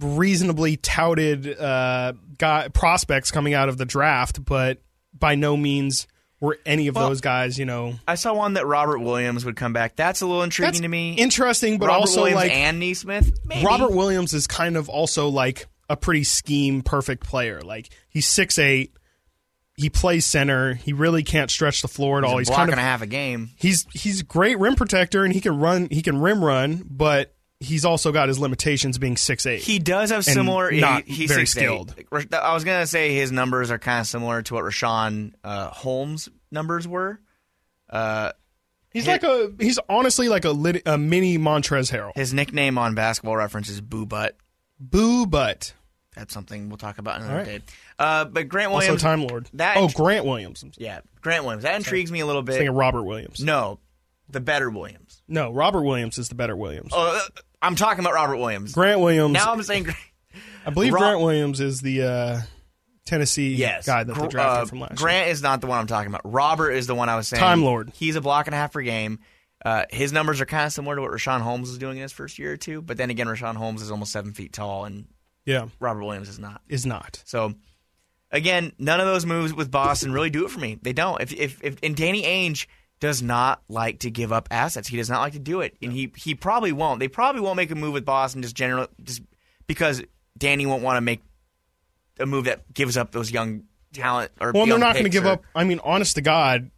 [0.00, 4.80] reasonably touted uh, guy, prospects coming out of the draft, but
[5.12, 6.06] by no means
[6.40, 7.58] were any of Well, those guys.
[7.58, 9.96] You know, I saw one that Robert Williams would come back.
[9.96, 11.14] That's a little intriguing that's to me.
[11.14, 13.36] interesting, but Robert also Williams like and Neesmith.
[13.44, 13.66] Maybe.
[13.66, 17.60] Robert Williams is kind of also like a pretty scheme perfect player.
[17.60, 18.92] Like he's six eight.
[19.78, 20.74] He plays center.
[20.74, 22.38] He really can't stretch the floor at all.
[22.38, 23.50] He's He's a block kind of a half a game.
[23.56, 27.34] he's he's a great rim protector and he can run he can rim run, but
[27.60, 29.62] he's also got his limitations being six eight.
[29.62, 30.70] He does have similar.
[30.72, 31.48] not he, he's very 6'8".
[31.48, 31.94] skilled.
[32.32, 36.28] I was gonna say his numbers are kind of similar to what Richaun uh, Holmes'
[36.50, 37.20] numbers were.
[37.88, 38.32] Uh,
[38.90, 42.16] he's like a he's honestly like a, lit, a mini Montrezl Harrell.
[42.16, 44.36] his nickname on Basketball Reference is Boo Butt.
[44.80, 45.72] Boo butt.
[46.18, 47.46] That's something we'll talk about another right.
[47.46, 47.60] day.
[47.98, 49.48] Uh, but Grant Also Williams, Time Lord.
[49.54, 50.64] that- oh, Grant Williams.
[50.76, 51.62] Yeah, Grant Williams.
[51.62, 52.56] That intrigues me a little bit.
[52.56, 53.40] thinking Robert Williams.
[53.40, 53.78] No,
[54.28, 55.22] the better Williams.
[55.28, 56.90] No, Robert Williams is the better Williams.
[56.92, 58.72] Oh, uh, I'm talking about Robert Williams.
[58.72, 59.32] Grant Williams.
[59.34, 59.88] Now I'm saying
[60.66, 62.40] I believe Ro- Grant Williams is the uh,
[63.06, 64.96] Tennessee yes, guy that they drafted uh, from last year.
[64.98, 66.22] Grant is not the one I'm talking about.
[66.24, 67.40] Robert is the one I was saying.
[67.40, 67.92] Time Lord.
[67.94, 69.20] He's a block and a half per game.
[69.64, 72.12] Uh, his numbers are kind of similar to what Richaun Holmes was doing in his
[72.12, 72.80] first year or two.
[72.80, 75.06] But then again, Richaun Holmes is almost seven feet tall, and
[75.48, 76.60] Yeah, Robert Williams is not.
[76.68, 77.22] is not.
[77.24, 77.54] So
[78.30, 80.78] again, none of those moves with Boston really do it for me.
[80.82, 81.20] They don't.
[81.22, 82.66] If if, if and Danny Ainge
[83.00, 84.88] does not like to give up assets.
[84.88, 87.00] He does not like to do it, and he he probably won't.
[87.00, 89.22] They probably won't make a move with Boston just generally just
[89.66, 90.02] because
[90.36, 91.20] Danny won't want to make
[92.20, 95.24] a move that gives up those young talent or Well, they're not going to give
[95.24, 95.42] or- up.
[95.54, 96.70] I mean, honest to God,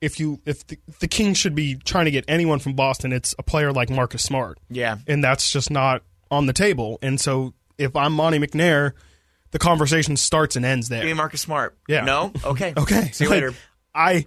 [0.00, 3.34] if you if the, the Kings should be trying to get anyone from Boston, it's
[3.38, 6.98] a player like Marcus Smart, Yeah, and that's just not on the table.
[7.00, 8.92] And so, if I'm Monte McNair,
[9.50, 11.14] the conversation starts and ends give me there.
[11.14, 11.76] Marcus Smart.
[11.88, 12.04] Yeah.
[12.04, 12.32] No.
[12.44, 12.72] Okay.
[12.76, 13.54] Okay, See you Like, later.
[13.94, 14.26] I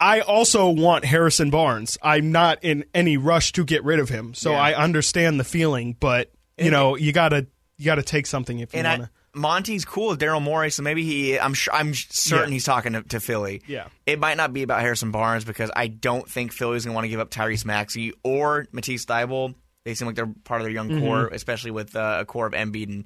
[0.00, 1.98] I also want Harrison Barnes.
[2.02, 4.60] I'm not in any rush to get rid of him, so Yeah.
[4.62, 5.96] I understand the feeling.
[5.98, 9.10] But you And- know, you gotta you gotta take something if you want to.
[9.34, 11.38] Monte's cool with Daryl Morey, so maybe he.
[11.38, 11.72] I'm sure.
[11.74, 12.54] I'm certain Yeah.
[12.54, 13.62] he's talking to, to Philly.
[13.68, 13.86] Yeah.
[14.06, 17.08] It might not be about Harrison Barnes because I don't think Philly's gonna want to
[17.08, 19.54] give up Tyrese Maxey or Matisse Thybulle.
[19.88, 21.00] They seem like they're part of their young Mm-hmm.
[21.00, 23.04] core, especially with uh, a core of Embiid and,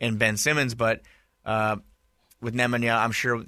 [0.00, 0.74] and Ben Simmons.
[0.74, 1.02] But
[1.44, 1.76] uh,
[2.40, 3.44] with Nemanja, I'm sure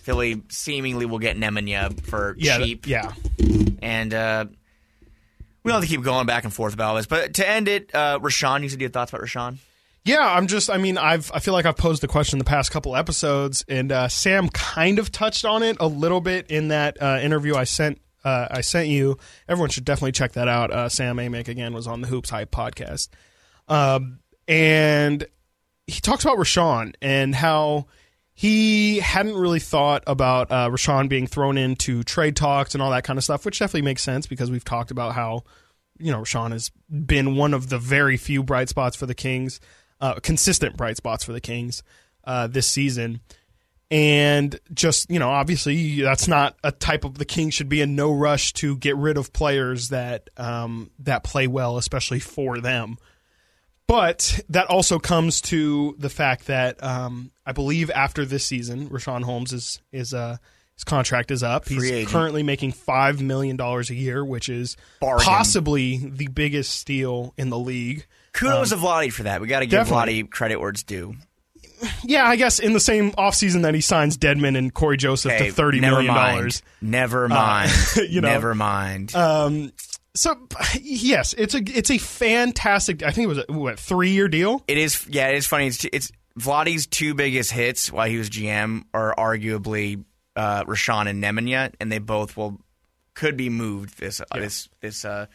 [0.00, 2.88] Philly seemingly will get Nemanja for Yeah, cheap.
[2.88, 3.12] yeah.
[3.80, 4.46] And uh,
[5.62, 7.06] we don't have to keep going back and forth about this.
[7.06, 9.58] But to end it, uh, Richaun, you said you had thoughts about Richaun.
[10.04, 10.68] Yeah, I'm just.
[10.68, 11.30] I mean, I've.
[11.32, 14.98] I feel like I've posed the question the past couple episodes, and uh, Sam kind
[14.98, 18.00] of touched on it a little bit in that uh, interview I sent.
[18.24, 19.16] Uh, I sent you.
[19.48, 20.70] Everyone should definitely check that out.
[20.70, 23.08] Uh, Sam Amick again was on the Hoops Hype podcast,
[23.68, 25.26] um, and
[25.86, 27.86] he talks about Richaun and how
[28.32, 33.04] he hadn't really thought about uh, Richaun being thrown into trade talks and all that
[33.04, 35.44] kind of stuff, which definitely makes sense because we've talked about how
[35.98, 39.60] you know Richaun has been one of the very few bright spots for the Kings,
[40.00, 41.82] uh, consistent bright spots for the Kings
[42.24, 43.20] uh, this season.
[43.90, 47.96] And just you know, obviously, that's not a type of the king should be in
[47.96, 52.98] no rush to get rid of players that um, that play well, especially for them.
[53.88, 59.24] But that also comes to the fact that um, I believe after this season, Richaun
[59.24, 60.36] Holmes is is uh,
[60.76, 61.66] His contract is up.
[61.66, 65.24] He's currently making five million dollars a year, which is Bargain.
[65.24, 68.06] possibly the biggest steal in the league.
[68.32, 69.40] Kudos to Vlade for that.
[69.40, 70.22] We got to give Um, definitely.
[70.22, 71.16] Vlade credit where it's due.
[72.04, 75.46] Yeah, I guess in the same offseason that he signs Dedmon and Cory Joseph Hey,
[75.48, 76.36] to thirty never million mind.
[76.36, 76.62] dollars.
[76.80, 77.70] Never mind.
[78.08, 79.14] you know, never mind.
[79.14, 79.72] Um,
[80.14, 80.36] so
[80.80, 83.02] yes, it's a it's a fantastic.
[83.02, 84.62] I think it was a what three year deal.
[84.66, 85.68] It is, yeah, it is funny.
[85.68, 90.04] It's, it's Vlade's two biggest hits while he was GM are arguably
[90.36, 92.60] uh, Richaun and Nemanja, and they both will
[93.14, 95.26] could be moved this uh, this this uh,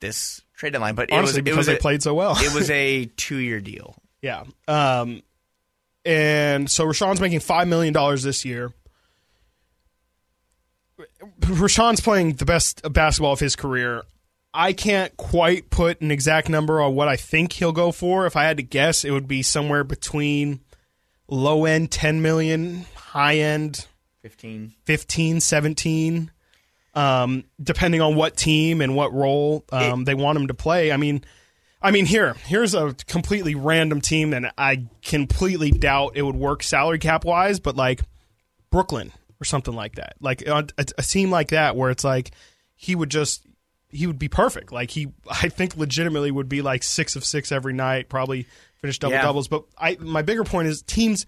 [0.00, 0.94] this trade deadline.
[0.94, 2.36] But Honestly, it was because it was they a, played so well.
[2.38, 3.96] it was a two year deal.
[4.22, 4.44] Yeah.
[4.68, 5.22] Um,
[6.04, 8.72] and so Richaun's making five million dollars this year.
[11.40, 14.02] Richaun's playing the best basketball of his career.
[14.54, 18.26] I can't quite put an exact number on what I think he'll go for.
[18.26, 20.60] If I had to guess, it would be somewhere between
[21.26, 23.86] low end 10 million, high end
[24.22, 24.72] Fifteen.
[24.84, 26.30] 15, 17,
[26.94, 30.92] um, depending on what team and what role um, they want him to play.
[30.92, 31.24] I mean,
[31.82, 36.62] I mean, here, here's a completely random team, and I completely doubt it would work
[36.62, 38.02] salary cap wise, but like
[38.70, 42.30] Brooklyn or something like that, like a, a, team like that, where it's like
[42.74, 43.44] he would just
[43.88, 44.72] he would be perfect.
[44.72, 48.46] Like he, I think, legitimately would be like six of six every night, probably
[48.80, 49.22] finish double Yeah.
[49.22, 49.48] doubles.
[49.48, 51.26] But I, my bigger point is teams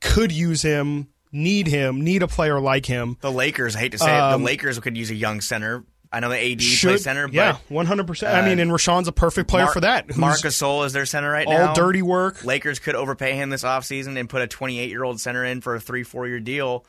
[0.00, 3.16] could use him, need him, need a player like him.
[3.20, 5.84] The Lakers, I hate to say it, the um, Lakers could use a young center.
[6.12, 8.34] I know the AD Should center, yeah, one hundred percent.
[8.36, 10.16] I mean, and Richaun's a perfect player Mar- for that.
[10.16, 11.68] Marcus Marc Gasol is their center right all now.
[11.70, 12.44] All dirty work.
[12.44, 15.74] Lakers could overpay him this offseason and put a 28 year old center in for
[15.74, 16.84] a three, four year deal.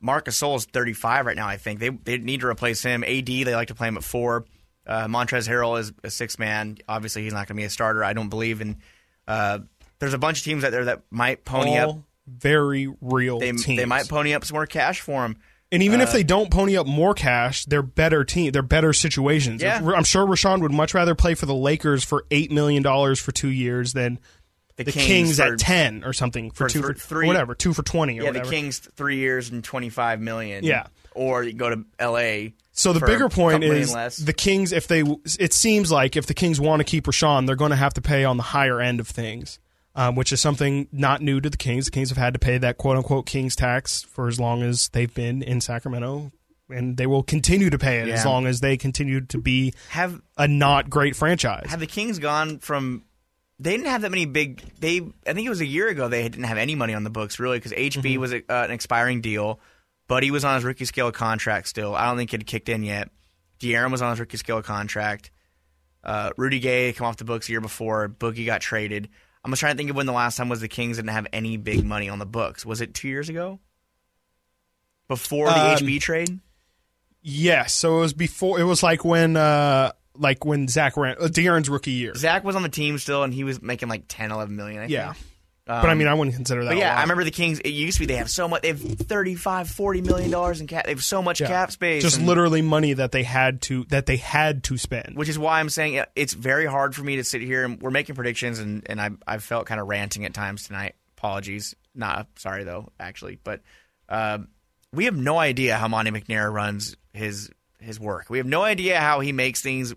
[0.00, 1.78] Marcus Gasol is 35 right now, I think.
[1.80, 3.04] They, they need to replace him.
[3.04, 4.46] AD, they like to play him at four.
[4.86, 6.78] Uh, Montrezl Harrell is a six man.
[6.88, 8.02] Obviously, he's not going to be a starter.
[8.04, 8.78] I don't believe in.
[9.28, 9.60] Uh,
[10.00, 11.96] there's a bunch of teams out there that might pony up.
[12.26, 13.64] very real They, teams.
[13.78, 15.36] they might pony up some more cash for him.
[15.72, 18.52] And even if uh, they don't pony up more cash, they're better team.
[18.52, 19.62] They're better situations.
[19.62, 19.80] Yeah.
[19.96, 23.32] I'm sure Richaun would much rather play for the Lakers for eight million dollars for
[23.32, 24.18] two years than
[24.76, 27.72] The, the Kings, for- at ten or something for, for two for three- whatever two
[27.72, 28.44] for twenty or Yeah, whatever.
[28.44, 30.62] the Kings three years and 25 million.
[30.62, 30.86] Yeah.
[31.14, 32.50] Or you go to LA.
[32.72, 34.72] So the bigger point is the Kings.
[34.72, 35.02] If they,
[35.38, 38.00] it seems like if the Kings want to keep Richaun, they're going to have to
[38.00, 39.58] pay on the higher end of things,
[39.94, 41.86] um, which is something not new to the Kings.
[41.86, 44.88] The Kings have had to pay that quote unquote Kings tax for as long as
[44.90, 46.32] they've been in Sacramento,
[46.70, 50.20] and they will continue to pay it as long as they continue to be have
[50.38, 51.66] a not great franchise.
[51.68, 53.04] have the Kings gone from
[53.58, 56.22] they didn't have that many big they I think it was a year ago they
[56.22, 58.20] didn't have any money on the books really because HB Mm-hmm.
[58.20, 59.60] was a, uh, an expiring deal.
[60.08, 61.94] But he was on his rookie scale contract still.
[61.94, 63.08] I don't think it had kicked in yet.
[63.60, 65.30] De'Aaron was on his rookie scale contract.
[66.04, 68.08] Uh, Rudy Gay had come off the books a year before.
[68.08, 69.08] Boogie got traded
[69.44, 71.26] I'm just trying to think of when the last time was the Kings didn't have
[71.32, 73.58] any big money on the books was it two years ago
[75.08, 76.38] before the Um, HB trade
[77.22, 78.58] yes, so it was before.
[78.60, 82.14] It was like when, uh, like when Zach ran uh, De'Aaron's rookie year.
[82.14, 84.86] Zach was on the team still and he was making like 10 11 million I
[84.86, 85.26] Yeah, think.
[85.64, 86.76] But I mean, I wouldn't consider that.
[86.76, 86.96] Yeah.
[86.96, 87.60] I remember the Kings.
[87.60, 88.62] It used to be they have so much.
[88.62, 90.84] They have 35, 40 million dollars in cap.
[90.86, 91.46] They have so much Yeah.
[91.46, 92.02] cap space.
[92.02, 95.16] just and- literally money that they had to that they had to spend.
[95.16, 97.90] which is why I'm saying it's very hard for me to sit here and we're
[97.90, 100.96] making predictions and and I I felt kind of ranting at times tonight.
[101.16, 101.74] Apologies.
[101.94, 103.60] Not sorry though, actually, but
[104.08, 104.38] uh,
[104.92, 108.26] we have no idea how Monte McNair runs his his work.
[108.30, 109.94] We have no idea how he makes things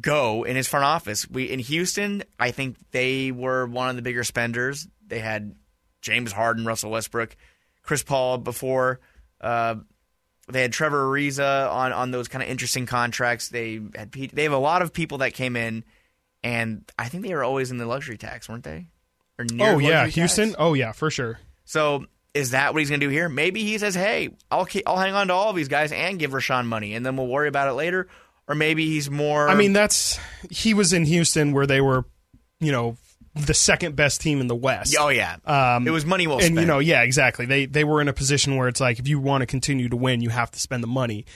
[0.00, 1.28] go in his front office.
[1.28, 4.86] We in Houston, I think they were one of the bigger spenders.
[5.06, 5.54] They had
[6.02, 7.36] James Harden, Russell Westbrook,
[7.82, 9.00] Chris Paul before.
[9.40, 9.76] Uh,
[10.48, 13.48] they had Trevor Ariza on on those kind of interesting contracts.
[13.48, 15.84] They had they have a lot of people that came in,
[16.42, 18.86] and I think they were always in the luxury tax, weren't they?
[19.38, 20.48] Or near Oh yeah, Houston.
[20.50, 20.56] tax?
[20.58, 21.38] Oh yeah, for sure.
[21.64, 23.28] So is that what he's going to do here?
[23.28, 26.18] Maybe he says, "Hey, I'll keep, I'll hang on to all of these guys and
[26.18, 28.08] give Richaun money, and then we'll worry about it later."
[28.48, 29.48] Or maybe he's more.
[29.48, 30.18] I mean, that's
[30.50, 32.04] he was in Houston where they were,
[32.60, 32.96] you know,
[33.34, 34.94] the second best team in the West.
[34.98, 36.60] oh yeah, Um, it was money well and spent.
[36.60, 37.44] you know, yeah, exactly.
[37.46, 39.96] They they were in a position where it's like if you want to continue to
[39.96, 41.26] win, you have to spend the money.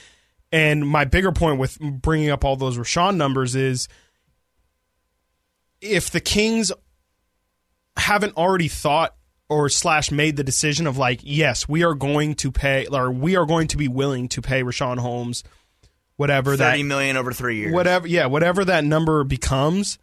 [0.53, 3.87] And my bigger point with bringing up all those Richaun numbers is
[5.81, 6.73] if the Kings
[7.97, 9.15] haven't already thought
[9.49, 13.37] or slash made the decision of like, yes, we are going to pay or we
[13.37, 15.43] are going to be willing to pay Richaun Holmes
[16.21, 17.73] whatever that thirty million over three years.
[17.73, 19.99] whatever yeah whatever that number becomes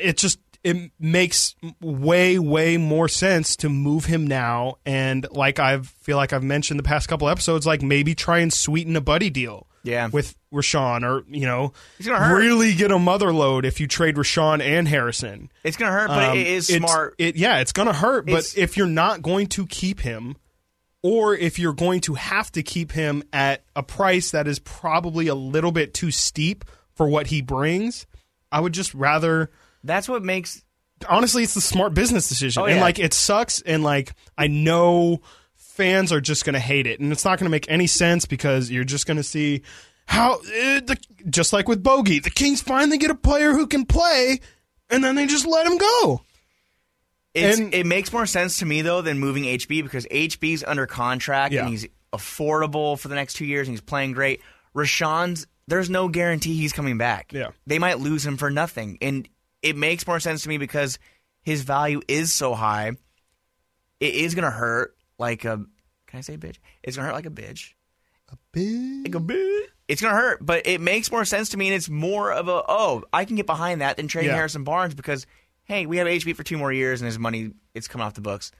[0.00, 5.78] it just it makes way way more sense to move him now and like i
[5.80, 9.28] feel like i've mentioned the past couple episodes like maybe try and sweeten a buddy
[9.30, 10.08] deal Yeah.
[10.10, 11.72] with Richaun or you know
[12.04, 15.98] gonna really get a mother load if you trade Richaun and Harrison It's going to
[15.98, 17.14] hurt, but Um, it is it's- smart.
[17.18, 20.36] it yeah it's gonna hurt It's- but if you're not going to keep him
[21.04, 25.28] or if you're going to have to keep him at a price that is probably
[25.28, 28.06] a little bit too steep for what he brings,
[28.50, 29.50] I would just rather
[29.84, 30.64] That's what makes
[31.08, 32.62] honestly, it's the smart business decision.
[32.62, 33.60] Oh, And like, it sucks.
[33.60, 35.20] And like, I know
[35.56, 38.24] fans are just going to hate it, and it's not going to make any sense
[38.24, 39.60] because you're just going to see
[40.06, 40.96] how eh, the
[41.28, 44.40] just like with Bogey, the Kings finally get a player who can play,
[44.88, 46.22] and then they just let him go.
[47.34, 50.86] It's, And- it makes more sense to me though than moving HB because HB's under
[50.86, 51.62] contract Yeah.
[51.62, 54.40] and he's affordable for the next two years and he's playing great.
[54.74, 57.32] Richaun's there's no guarantee he's coming back.
[57.32, 57.48] Yeah.
[57.66, 59.26] they might lose him for nothing, and
[59.62, 60.98] it makes more sense to me because
[61.42, 62.92] his value is so high.
[64.00, 65.56] It is gonna hurt like a
[66.06, 66.58] can I say bitch?
[66.82, 67.72] It's gonna hurt like a bitch.
[68.30, 68.36] A
[69.02, 69.60] Like a bitch.
[69.88, 72.62] It's gonna hurt, but it makes more sense to me, and it's more of a
[72.68, 74.36] oh, I can get behind that than trading Yeah.
[74.36, 75.26] Harrison Barnes because
[75.64, 78.20] hey, we have HB for two more years and his money it's coming off the
[78.20, 78.52] books.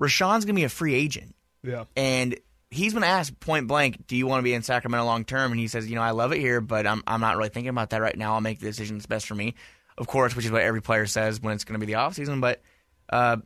[0.00, 2.38] Richaun's gonna be a free agent, Yeah, and
[2.70, 5.60] he's been asked point blank, "Do you want to be in Sacramento long term?" And
[5.60, 7.90] he says, "You know, I love it here, but I'm I'm not really thinking about
[7.90, 8.34] that right now.
[8.34, 9.54] I'll make the decision that's best for me,
[9.96, 12.14] of course, which is what every player says when it's going to be the off
[12.14, 12.40] season.
[12.40, 12.60] But
[13.08, 13.36] uh,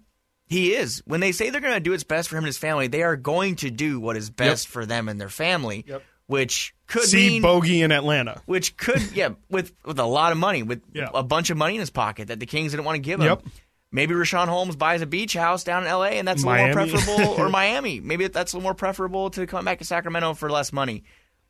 [0.46, 2.56] he is when they say they're going to do what's best for him and his
[2.58, 6.02] family, they are going to do what is best for them and their family, Yep.
[6.28, 8.40] Which could see mean Bogey in Atlanta.
[8.46, 11.08] which could yeah with with a lot of money with Yeah.
[11.12, 13.26] a bunch of money in his pocket that the Kings didn't want to give him.
[13.26, 13.42] Yep.
[13.90, 16.10] Maybe Richaun Holmes buys a beach house down in L.A.
[16.10, 18.00] and that's a little more preferable, or Miami.
[18.00, 21.04] Maybe that's a little more preferable to come back to Sacramento for less money,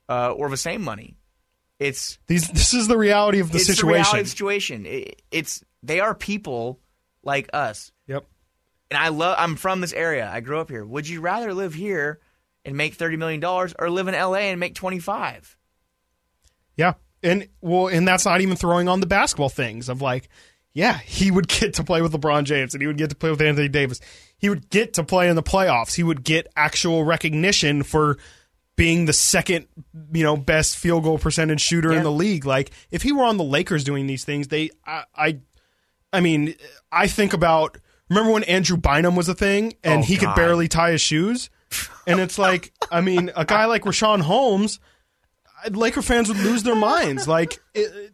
[0.09, 1.17] uh, or the same money.
[1.81, 3.95] It's These this is the reality of the it's the situation.
[3.95, 4.87] reality of the situation.
[4.87, 6.79] It, it's they are people
[7.25, 8.25] like us, Yep.
[8.93, 9.35] and I love.
[9.39, 10.31] I'm from this area.
[10.33, 10.85] I grew up here.
[10.85, 12.21] Would you rather live here
[12.69, 14.51] and make thirty million dollars, or live in L.A.
[14.51, 15.57] and make twenty five?
[16.77, 16.95] Yeah.
[17.23, 20.29] And well, and that's not even throwing on the basketball things of like,
[20.73, 23.31] yeah, he would get to play with LeBron James and he would get to play
[23.31, 24.01] with Anthony Davis.
[24.39, 25.95] He would get to play in the playoffs.
[25.97, 28.19] He would get actual recognition for
[28.77, 29.67] being the second,
[30.13, 31.99] you know, best field goal percentage shooter Yeah.
[31.99, 32.45] in the league.
[32.47, 35.39] Like if he were on the Lakers doing these things, they I I,
[36.13, 36.55] I mean,
[36.93, 40.69] I think about remember when Andrew Bynum was a thing and Oh, he could barely
[40.69, 41.51] tie his shoes?
[42.07, 44.81] And it's like, I mean, a guy like Richaun Holmes,
[45.71, 47.29] Laker fans would lose their minds.
[47.29, 48.13] Like, it,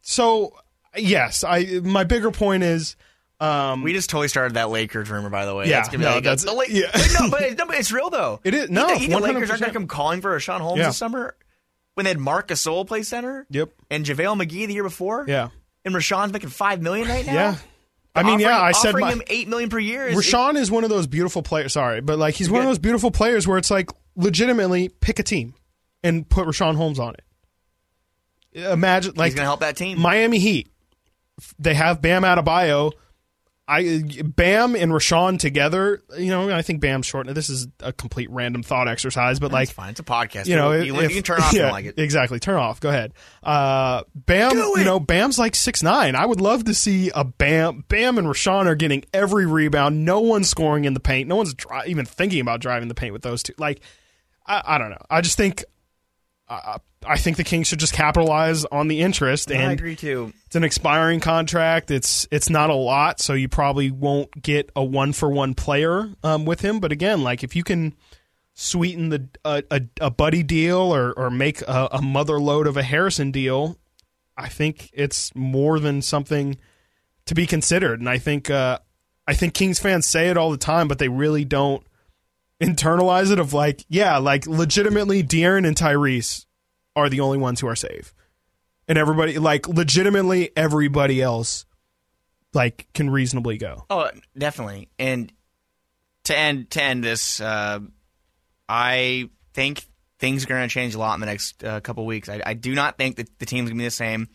[0.00, 0.54] so
[0.96, 1.80] yes, I.
[1.82, 2.96] My bigger point is,
[3.40, 5.68] um, We just totally started that Lakers rumor, by the way.
[5.68, 6.90] Yeah, That's no, like, that's- the La- yeah.
[7.20, 8.40] No, but, no, but it's real though.
[8.44, 10.60] It is- no, think- you think the Lakers aren't going to come calling for Richaun
[10.60, 10.86] Holmes Yeah.
[10.86, 11.36] this summer
[11.94, 13.46] when they had Marc Gasol play center?
[13.50, 13.70] Yep.
[13.90, 15.24] And JaVale McGee the year before.
[15.28, 15.48] yeah,
[15.84, 17.32] And Richaun's making five million right now.
[17.34, 17.56] yeah.
[18.14, 20.06] I mean, yeah, I said my, him eight million per year.
[20.06, 21.72] Is, Richaun is one of those beautiful players.
[21.72, 25.24] Sorry, but like he's one of those beautiful players where it's like legitimately pick a
[25.24, 25.54] team
[26.04, 27.22] and put Richaun Holmes on it.
[28.54, 29.98] Imagine like he's going to help that team.
[29.98, 30.68] Miami Heat.
[31.58, 32.92] They have Bam Adebayo.
[33.66, 36.02] I Bam and Richaun together.
[36.18, 37.26] You know, I think Bam's short.
[37.34, 39.90] This is a complete random thought exercise, but like fine.
[39.90, 40.46] It's a podcast.
[40.46, 41.98] you know, you, if- you can turn off yeah, like it.
[41.98, 42.80] Exactly, turn off.
[42.80, 43.14] Go ahead.
[43.42, 46.14] Uh, Bam, you know, Bam's like six nine.
[46.14, 47.84] I would love to see a Bam.
[47.88, 50.04] Bam and Richaun are getting every rebound.
[50.04, 51.28] No one's scoring in the paint.
[51.28, 53.54] No one's dri- even thinking about driving the paint with those two.
[53.56, 53.80] Like,
[54.46, 55.02] I, I don't know.
[55.08, 55.64] I just think.
[56.46, 56.76] Uh,
[57.06, 60.32] I think the Kings should just capitalize on the interest, I and agree too.
[60.46, 61.90] it's an expiring contract.
[61.90, 66.10] It's it's not a lot, so you probably won't get a one for one player
[66.22, 66.80] um, with him.
[66.80, 67.94] But again, like if you can
[68.54, 72.76] sweeten the a, a, a buddy deal or or make a, a mother load of
[72.76, 73.78] a Harrison deal,
[74.36, 76.56] I think it's more than something
[77.26, 78.00] to be considered.
[78.00, 78.78] And I think uh,
[79.26, 81.84] I think Kings fans say it all the time, but they really don't
[82.62, 83.38] internalize it.
[83.38, 86.46] Of like, yeah, like legitimately, De'Aaron and Tyrese
[86.96, 88.14] are the only ones who are safe
[88.88, 91.64] and everybody like legitimately everybody else
[92.52, 93.84] like can reasonably go.
[93.90, 94.88] Oh, definitely.
[94.98, 95.32] And
[96.24, 97.80] to end to end this, uh,
[98.68, 99.84] I think
[100.18, 102.28] things are going to change a lot in the next uh, couple weeks.
[102.28, 104.28] I, I do not think that the team's going to be the same.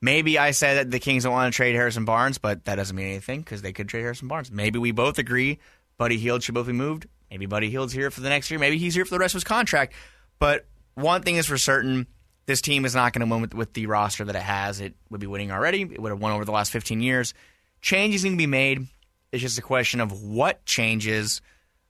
[0.00, 2.96] Maybe I said that the Kings don't want to trade Harrison Barnes, but that doesn't
[2.96, 4.50] mean anything because they could trade Harrison Barnes.
[4.50, 5.60] Maybe we both agree
[5.96, 7.06] Buddy Hield should both be moved.
[7.30, 8.58] Maybe Buddy Hield's here for the next year.
[8.58, 9.94] Maybe he's here for the rest of his contract.
[10.40, 12.06] But one thing is for certain
[12.46, 14.80] this team is not going to win with, with the roster that it has.
[14.80, 15.82] It would be winning already.
[15.82, 17.34] It would have won over the last 15 years.
[17.80, 18.86] Changes need to be made.
[19.30, 21.40] It's just a question of what changes.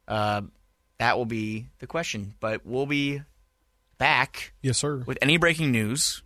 [0.06, 0.42] Uh,
[0.98, 2.34] that will be the question.
[2.38, 3.22] But we'll be
[3.98, 5.02] back Yes, sir.
[5.06, 6.22] with any breaking news.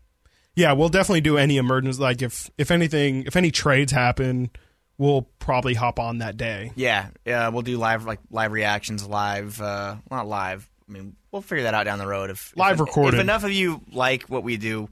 [0.55, 4.51] Yeah, we'll definitely do any emergence like if if anything if any trades happen,
[4.97, 6.73] we'll probably hop on that day.
[6.77, 10.69] Yeah, yeah, we'll do live like live reactions, live, uh, not live.
[10.89, 12.31] I mean, we'll figure that out down the road.
[12.31, 13.19] If Live if, recorded.
[13.19, 14.89] If enough of you like what we do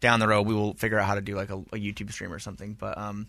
[0.00, 2.32] down the road, we will figure out how to do like a, a YouTube stream
[2.32, 2.74] or something.
[2.74, 3.26] But um,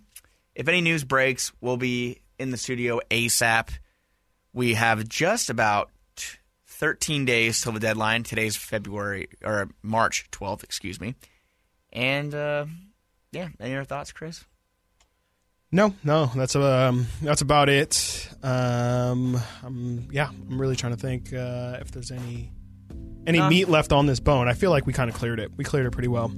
[0.54, 3.70] if any news breaks, we'll be in the studio ASAP.
[4.54, 5.90] We have just about
[6.68, 8.22] 13 days till the deadline.
[8.22, 11.16] Today's February or March 12th, excuse me.
[11.92, 12.68] And uh,
[13.32, 14.46] yeah, any other thoughts, Chris?
[15.72, 18.28] No, no, that's um, that's about it.
[18.42, 22.52] Um, I'm, yeah, I'm really trying to think uh, if there's any
[23.28, 23.50] any No.
[23.50, 24.48] meat left on this bone.
[24.48, 25.52] I feel like we kind of cleared it.
[25.58, 26.32] We cleared it pretty well.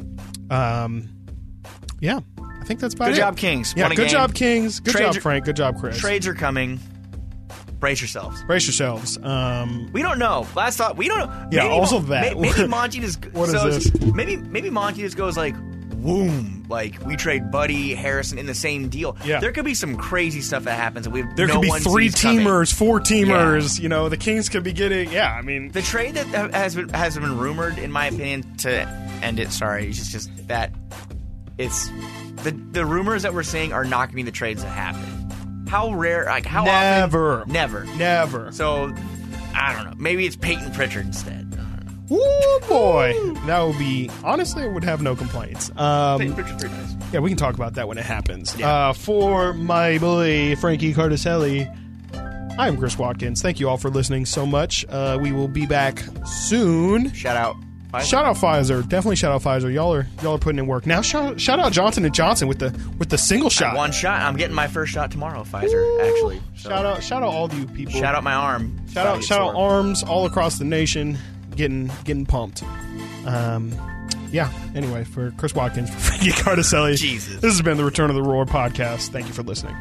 [0.50, 1.10] Um,
[2.00, 2.20] yeah,
[2.62, 3.18] I think that's about Good it.
[3.18, 3.74] job, Kings.
[3.78, 4.08] Yeah, good game.
[4.10, 4.80] job, Kings.
[4.80, 5.46] Good Trades job, are- Frank.
[5.46, 5.98] Good job, Chris.
[6.00, 6.80] Trades are coming.
[7.80, 8.44] Brace yourselves.
[8.44, 9.18] Brace yourselves.
[9.24, 10.46] Um, We don't know.
[10.56, 11.48] Last thought, we don't know.
[11.52, 12.36] Yeah, Maybe also that.
[12.38, 14.14] may- Maybe Monte just What is so this?
[14.14, 15.56] Maybe maybe Monte just goes like,
[16.02, 19.18] "Boom!" Like we trade Buddy Harrison in the same deal.
[19.26, 19.40] Yeah.
[19.40, 21.70] there could be some crazy stuff that happens, and we have there no could be
[21.70, 22.46] one three sees coming.
[22.46, 23.80] teamers, four teamers.
[23.80, 25.12] You know, the Kings could be getting.
[25.12, 28.88] Yeah, I mean, The trade that has been has been rumored, in my opinion, to
[29.22, 29.52] end it.
[29.52, 30.72] Sorry, it's just, just that
[31.58, 31.90] it's
[32.44, 35.66] the the rumors that we're seeing are not going to be the trades that happen.
[35.68, 36.26] How rare?
[36.26, 37.42] Like how Never.
[37.42, 37.54] often?
[37.54, 37.86] Never.
[37.98, 38.52] never.
[38.52, 38.94] So
[39.56, 39.94] I don't know.
[39.98, 41.51] Maybe it's Payton Pritchard instead.
[42.12, 42.66] I don't know.
[42.66, 44.64] Ooh, boy, that would be honestly.
[44.64, 45.72] I would have no complaints.
[45.78, 46.96] Um, pretty nice.
[47.14, 48.56] yeah, we can talk about that when it happens.
[48.58, 48.90] Yeah.
[48.90, 51.68] Uh, for my boy Frankie Cardicelli,
[52.58, 53.42] I'm Chris Watkins.
[53.42, 54.86] Thank you all for listening so much.
[54.90, 57.12] Uh, we will be back soon.
[57.14, 57.56] Shout out.
[57.94, 58.04] Pfizer.
[58.10, 59.74] Shout out Pfizer, definitely shout out Pfizer.
[59.74, 61.02] Y'all are y'all are putting in work now.
[61.02, 63.76] Shout, shout out Johnson and Johnson with the with the single shot.
[63.76, 64.22] One shot.
[64.22, 66.10] I'm getting my first shot tomorrow, Pfizer.
[66.10, 66.42] Actually.
[66.56, 67.92] So, Shout out shout out all of you people.
[67.94, 68.80] Shout out my arm.
[68.94, 71.18] Shout out, shout out arms all across the nation,
[71.56, 72.64] getting getting pumped.
[73.26, 73.72] Um,
[74.32, 74.52] yeah.
[74.76, 77.42] Anyway, for Chris Watkins, for Frankie Cardicelli, Jesus.
[77.42, 79.10] this has been the Return of the Roar podcast.
[79.10, 79.76] Thank you for listening.